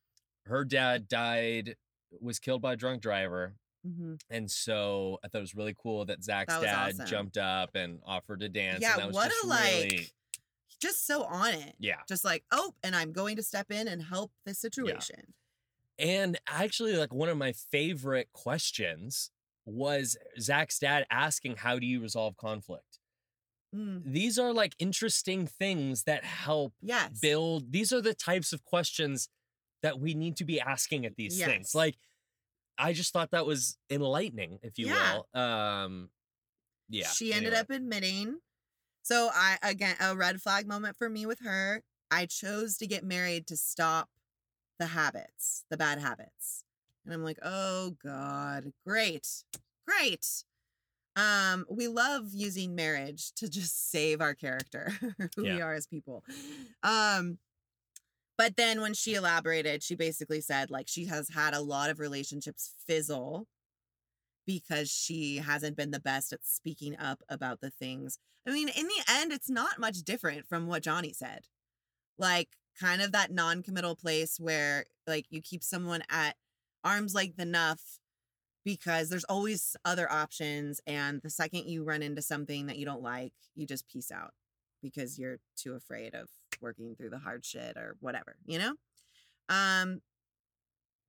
[0.46, 1.76] Her dad died
[2.20, 3.54] was killed by a drunk driver.
[3.86, 4.18] Mhm.
[4.30, 7.06] And so I thought it was really cool that Zach's That dad awesome.
[7.06, 8.80] jumped up and offered to dance.
[8.80, 10.12] Yeah, and that was what just a like, really,
[10.80, 11.76] just so on it.
[11.78, 12.00] yeah.
[12.08, 15.34] Just like, oh, and I'm going to step in and help this situation.
[15.98, 19.30] And actually, like one of my favorite questions
[19.64, 22.98] was Zach's dad asking, How do you resolve conflict?
[23.74, 27.18] Mm, These are like interesting things that help yes.
[27.20, 27.72] build.
[27.72, 29.28] These are the types of questions
[29.82, 31.48] that we need to be asking at these Yes.
[31.48, 31.74] things.
[31.74, 31.96] Like,
[32.78, 35.20] I just thought that was enlightening, if you Yeah.
[35.34, 35.40] will.
[35.40, 36.10] Um,
[36.88, 37.08] yeah.
[37.08, 37.60] She ended anyway.
[37.60, 38.40] up admitting.
[39.02, 41.82] So I again a red flag moment for me with her.
[42.10, 44.08] I chose to get married to stop
[44.78, 46.64] the habits, the bad habits.
[47.04, 49.26] And I'm like, "Oh god, great.
[49.86, 50.26] Great."
[51.16, 54.92] Um we love using marriage to just save our character,
[55.36, 56.24] who we are as people.
[56.82, 57.38] Um
[58.36, 62.00] but then when she elaborated, she basically said like she has had a lot of
[62.00, 63.46] relationships fizzle
[64.46, 68.18] because she hasn't been the best at speaking up about the things.
[68.46, 71.46] I mean, in the end, it's not much different from what Johnny said.
[72.18, 72.48] Like,
[72.78, 76.36] kind of that non committal place where, like, you keep someone at
[76.84, 77.80] arm's length enough
[78.64, 80.80] because there's always other options.
[80.86, 84.32] And the second you run into something that you don't like, you just peace out
[84.82, 86.28] because you're too afraid of
[86.60, 88.74] working through the hard shit or whatever, you know?
[89.48, 90.00] Um,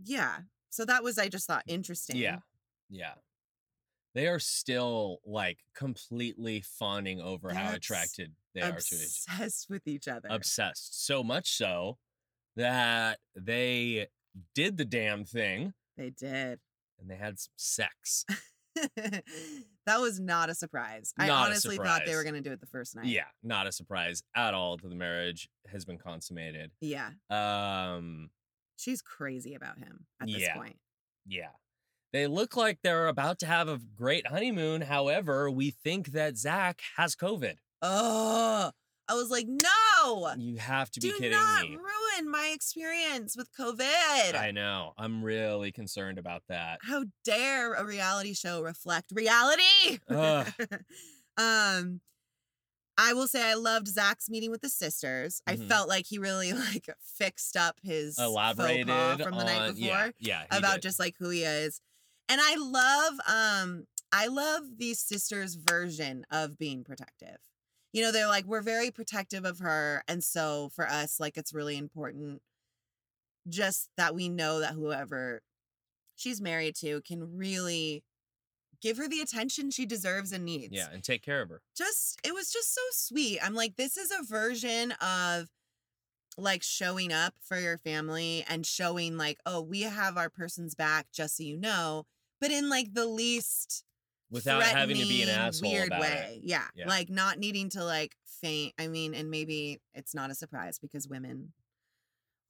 [0.03, 0.38] yeah.
[0.69, 2.17] So that was, I just thought, interesting.
[2.17, 2.39] Yeah.
[2.89, 3.13] Yeah.
[4.13, 9.43] They are still like completely fawning over how attracted they are to each other.
[9.43, 10.30] obsessed with each other.
[10.32, 11.05] obsessed.
[11.05, 11.97] So much so
[12.55, 14.07] that they
[14.53, 16.59] did the damn thing they did.
[16.99, 18.25] and they had some sex.
[19.86, 21.13] that was not a surprise.
[21.17, 23.05] I Not a honestly thought they were going to do it the first night.
[23.05, 26.71] yeah, not a surprise at all to the marriage has been consummated.
[26.81, 27.11] Yeah.
[27.29, 28.29] Um
[28.77, 30.55] She's crazy about him at this Yeah.
[30.55, 30.77] point.
[31.25, 31.51] Yeah.
[32.11, 34.81] They look like they're about to have a great honeymoon.
[34.81, 37.55] However, we think that Zach has COVID.
[37.81, 38.71] Oh,
[39.07, 41.69] I was like, no, You have to be do kidding me.
[41.69, 41.79] ruin
[42.24, 44.36] my experience with COVID.
[44.36, 44.93] I know.
[44.97, 46.80] I'm really concerned about that.
[46.82, 49.99] How dare a reality show reflect reality?
[51.38, 51.99] Um,
[52.97, 55.41] I will say I loved Zach's meeting with the sisters.
[55.45, 55.68] I Mhm.
[55.68, 60.11] felt like he really like fixed up his Elaborated from the on, night before Yeah,
[60.20, 60.84] yeah about did.
[60.84, 61.82] just like who he is.
[62.30, 67.38] And I love um I love these sisters' version of being protective.
[67.95, 70.03] You know, they're like, we're very protective of her.
[70.05, 72.41] And so for us, like it's really important
[73.47, 75.41] just that we know that whoever
[76.17, 78.03] she's married to can really
[78.81, 81.61] give her the attention she deserves and needs yeah, and take care of her.
[81.77, 83.39] just it was just so sweet.
[83.41, 85.47] I'm like, this is a version of
[86.37, 91.07] like showing up for your family and showing like, oh, we have our person's back,
[91.13, 92.05] just so you know,
[92.41, 93.85] but in like the least
[94.36, 96.36] Without having to be an asshole weird about way.
[96.38, 96.41] it.
[96.43, 96.63] Yeah.
[96.75, 96.88] Yeah.
[96.88, 98.73] Like not needing to like faint.
[98.79, 101.53] I mean, and maybe it's not a surprise because women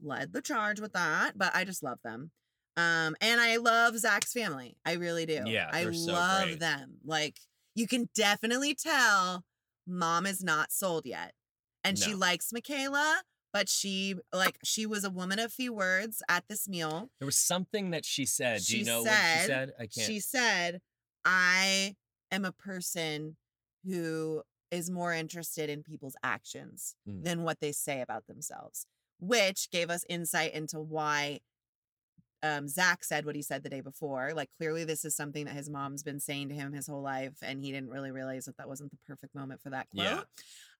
[0.01, 2.31] led the charge with that, but I just love them.
[2.77, 4.77] Um, and I love Zach's family.
[4.86, 5.43] I really do.
[5.45, 6.59] Yeah, I so love great.
[6.59, 6.97] them.
[7.05, 7.39] Like
[7.73, 9.45] you can definitely tell
[9.88, 11.33] mom is not sold yet.
[11.83, 13.21] And she likes Michaela,
[13.53, 17.11] but she like she was a woman of few words at this meal.
[17.19, 18.61] There was something that she said.
[18.61, 19.71] Do you She know what she said?
[19.79, 20.07] I can't.
[20.07, 20.81] She said,
[21.26, 21.95] I
[22.32, 23.36] am a person
[23.84, 27.23] who is more interested in people's actions Mm.
[27.23, 28.86] than what they say about themselves,
[29.19, 31.39] which gave us insight into why
[32.43, 34.34] um, Zach said what he said the day before.
[34.36, 37.38] Like, clearly, this is something that his mom's been saying to him his whole life,
[37.41, 40.05] and he didn't really realize that that wasn't the perfect moment for that quote.
[40.05, 40.21] Yeah.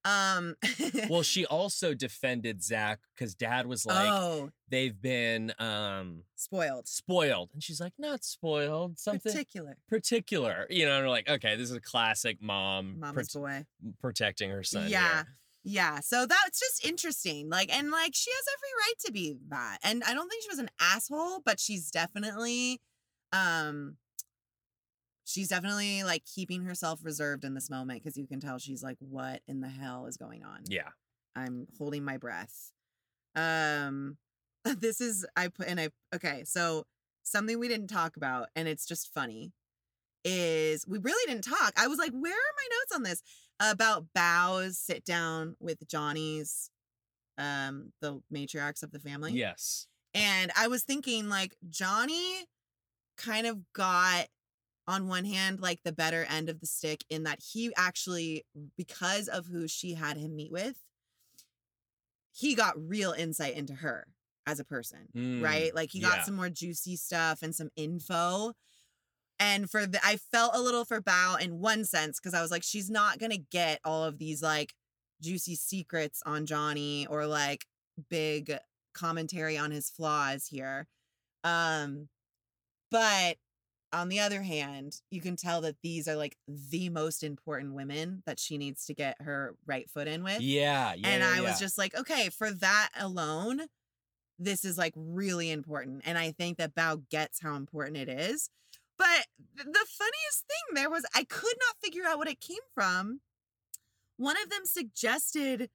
[0.06, 0.56] Um,
[1.10, 6.88] well, she also defended Zach because dad was like, oh, they've been um spoiled.
[6.88, 7.49] spoiled.
[7.53, 9.78] And she's like, not spoiled, something Particular.
[9.89, 10.68] particular.
[10.70, 13.66] You know, and we're like, okay, this is a classic mom Mama's boy.
[13.99, 14.88] protecting her son.
[14.89, 15.14] Yeah.
[15.16, 15.26] here.
[15.64, 15.99] Yeah.
[16.01, 17.49] So that's just interesting.
[17.49, 19.80] Like, and like she has every right to be that.
[19.84, 22.80] And I don't think she was an asshole, but she's definitely
[23.34, 23.97] um
[25.26, 28.98] she's definitely like keeping herself reserved in this moment because you can tell she's like,
[29.00, 30.62] what in the hell is going on?
[30.70, 30.90] Yeah.
[31.36, 32.72] I'm holding my breath.
[33.36, 34.18] Um
[34.64, 36.86] this is I put and I okay, so
[37.24, 39.52] something we didn't talk about, and it's just funny,
[40.24, 41.74] is we really didn't talk.
[41.76, 43.22] I was like, where are my notes on this?
[43.60, 46.70] About Bao's sit down with Johnny's
[47.38, 49.34] um the matriarchs of the family.
[49.34, 49.88] Yes.
[50.16, 52.46] And I was thinking, like, Johnny
[53.18, 54.28] kind of got,
[54.88, 58.46] on one hand, like the better end of the stick in that he actually,
[58.78, 60.78] because of who she had him meet with,
[62.32, 64.08] he got real insight into her
[64.46, 65.74] as a person, Mm, right?
[65.74, 66.24] Like, he got yeah.
[66.24, 68.54] some more juicy stuff and some info.
[69.40, 72.52] And for the, I felt a little for Bao in one sense because I was
[72.52, 74.74] like, she's not to get all of these like
[75.22, 77.66] juicy secrets on Johnny or like
[78.10, 78.58] big
[78.94, 80.88] commentary on his flaws here.
[81.44, 82.08] Um
[82.92, 83.38] but
[83.94, 88.24] on the other hand, you can tell that these are like the most important women
[88.26, 90.42] that she needs to get her right foot in with.
[90.42, 90.94] Yeah.
[90.94, 91.08] Yeah.
[91.08, 93.62] and yeah, I was just like, okay, for that alone,
[94.38, 96.02] this is like really important.
[96.06, 98.50] And I think that Bao gets how important it is.
[98.98, 103.20] But the funniest thing there was I could not figure out what it came from.
[104.18, 105.70] One of them suggested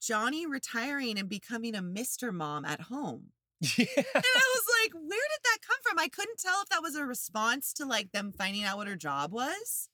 [0.00, 2.32] Johnny retiring and becoming a Mr.
[2.32, 3.32] Mom at home.
[3.78, 3.86] Yeah.
[3.96, 5.98] And I was like, where did that come from?
[5.98, 8.96] I couldn't tell if that was a response to like them finding out what her
[8.96, 9.88] job was.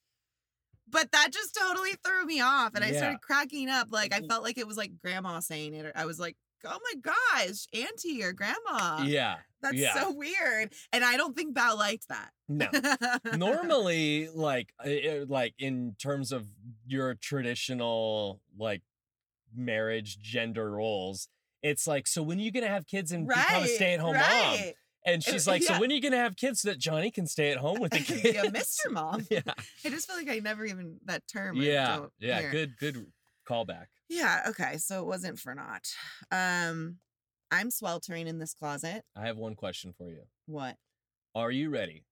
[0.89, 2.75] But that just totally threw me off.
[2.75, 2.99] And I Yeah.
[2.99, 3.89] started cracking up.
[3.91, 5.87] Like I felt like it was like grandma saying it.
[5.87, 9.03] Or I was like, oh my gosh, auntie or grandma.
[9.05, 9.37] Yeah.
[9.63, 9.95] That's yeah.
[9.95, 10.73] so weird.
[10.93, 12.31] And I don't think Bao liked that.
[12.49, 12.69] No.
[13.37, 16.47] Normally, like, uh, uh, like in terms of
[16.87, 18.83] your traditional like
[19.55, 21.29] marriage gender roles,
[21.63, 24.59] it's like, so when are you gonna have kids and become a stay-at-home mom?
[25.07, 25.81] And she's like, so yeah.
[25.81, 27.99] when are you gonna have kids so that Johnny can stay at home with the
[28.01, 28.23] kids?
[28.23, 28.91] be a Mr.
[28.91, 29.27] Mom.
[29.31, 29.41] yeah.
[29.47, 31.57] I just feel like I never even that term.
[31.57, 32.07] Yeah.
[32.19, 32.41] Yeah.
[32.41, 32.51] hear.
[32.51, 32.77] Good.
[32.79, 33.07] Good
[33.49, 33.87] callback.
[34.09, 34.77] Yeah, okay.
[34.79, 35.87] So it wasn't for naught.
[36.31, 36.97] Um
[37.53, 39.03] I'm sweltering in this closet.
[39.17, 40.23] I have one question for you.
[40.47, 40.77] What?
[41.35, 42.05] Are you ready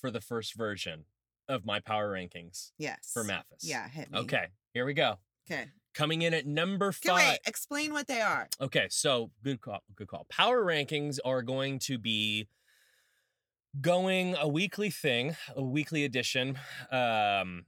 [0.00, 1.04] for the first version
[1.48, 3.10] of my power rankings Yes.
[3.12, 3.62] for Mathis?
[3.62, 4.20] Yeah, hit me.
[4.20, 4.46] Okay.
[4.72, 5.16] Here we go.
[5.50, 5.66] Okay.
[5.94, 7.18] Coming in at number Okay, five.
[7.30, 8.48] wait, explain what they are.
[8.60, 9.80] Okay, so good call.
[9.94, 10.26] Good call.
[10.28, 12.48] Power rankings are going to be
[13.80, 16.58] going a weekly thing, a weekly edition,
[16.90, 17.66] um,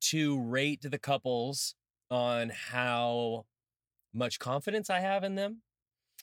[0.00, 1.74] to rate the couples
[2.10, 3.46] on how
[4.12, 5.62] much confidence I have in them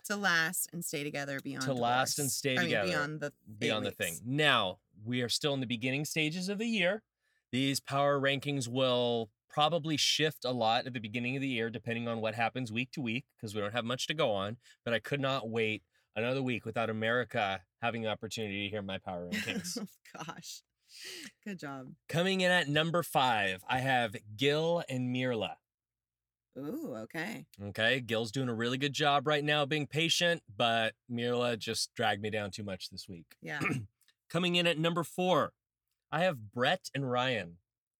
[0.05, 3.33] To last and stay together beyond to last and stay I mean, together beyond the
[3.59, 3.97] beyond the weeks.
[3.97, 4.19] thing.
[4.25, 7.01] Now, we are still in the beginning stages of the year.
[7.51, 12.07] These power rankings will probably shift a lot at the beginning of the year, depending
[12.07, 14.57] on what happens week to week, because we don't have much to go on.
[14.85, 15.83] But I could not wait
[16.15, 19.77] another week without America having the opportunity to hear my power rankings.
[19.79, 20.61] oh, gosh.
[21.45, 21.87] Good job.
[22.09, 25.55] Coming in at number five, I have Gil and Myrla.
[26.57, 27.45] Ooh, okay.
[27.63, 32.21] Okay, Gil's doing a really good job right now being patient, but Myrla just dragged
[32.21, 33.25] me down too much this week.
[33.41, 33.61] Yeah.
[34.29, 35.53] Coming in at number four,
[36.11, 37.57] I have Brett and Ryan.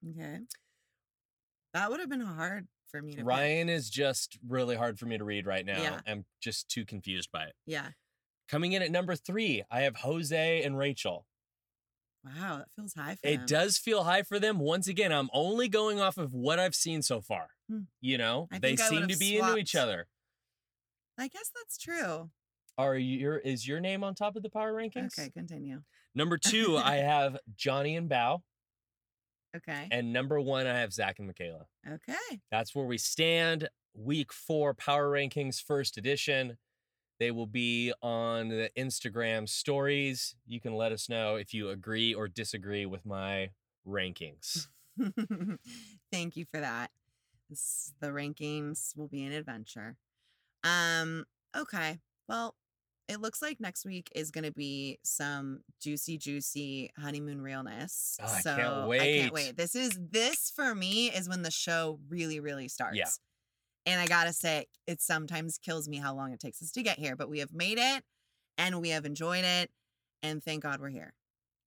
[0.10, 0.39] Okay.
[1.74, 3.26] That would have been hard for me to pick.
[3.26, 5.82] Ryan is just really hard for me to read right now.
[5.82, 5.99] Yeah.
[6.05, 7.53] I'm just too confused by it.
[7.65, 7.88] Yeah.
[8.49, 11.26] Coming in at number three, I have Jose and Rachel.
[12.24, 13.45] Wow, that feels high for It them.
[13.47, 14.59] does feel high for them.
[14.59, 17.47] Once again, I'm only going off of what I've seen so far.
[17.69, 17.84] Hmm.
[17.99, 20.07] You know, I they seem to be into each other.
[21.17, 22.30] I guess that's true.
[22.78, 25.17] Are your is your name on top of the power rankings?
[25.17, 25.82] Okay, continue.
[26.13, 28.41] Number two, I have Johnny and Bao,
[29.56, 29.88] Okay.
[29.91, 31.66] and number one, I have Zach and Michaela.
[31.86, 32.39] Okay.
[32.52, 33.70] That's where we stand.
[33.93, 36.58] Week four power rankings, first edition.
[37.20, 40.36] They will be on the Instagram stories.
[40.47, 43.49] You can let us know if you agree or disagree with my
[43.88, 44.68] rankings.
[46.12, 46.89] Thank you for that.
[47.49, 49.97] This, the rankings will be an adventure.
[50.64, 51.26] Um,
[51.56, 51.99] okay.
[52.28, 52.56] Well,
[53.12, 58.18] it looks like next week is going to be some juicy, juicy honeymoon realness.
[58.22, 59.57] Oh, I so can't I can't wait.
[59.57, 62.97] This is this for me is when the show really, really starts.
[62.97, 63.09] Yeah.
[63.86, 66.99] And I gotta say, it sometimes kills me how long it takes us to get
[66.99, 68.03] here, but we have made it
[68.57, 69.72] and we have enjoyed it.
[70.24, 71.14] And thank God we're here.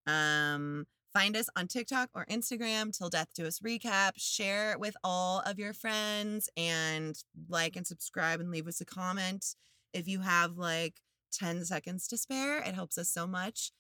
[0.07, 4.13] Um, find us on TikTok or Instagram, Till Death Do Us Recap.
[4.17, 7.19] Share it with all of your friends and
[7.49, 9.57] like and subscribe and leave us a comment.
[9.93, 11.01] If you have like
[11.37, 13.73] 10 seconds to spare, it helps us so much.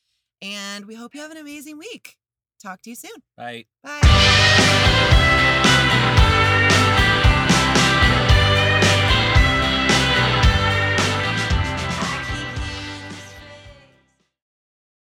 [0.42, 2.16] And we hope you have an amazing week.
[2.62, 3.22] Talk to you soon.
[3.38, 3.66] Right.
[3.82, 5.20] Bye.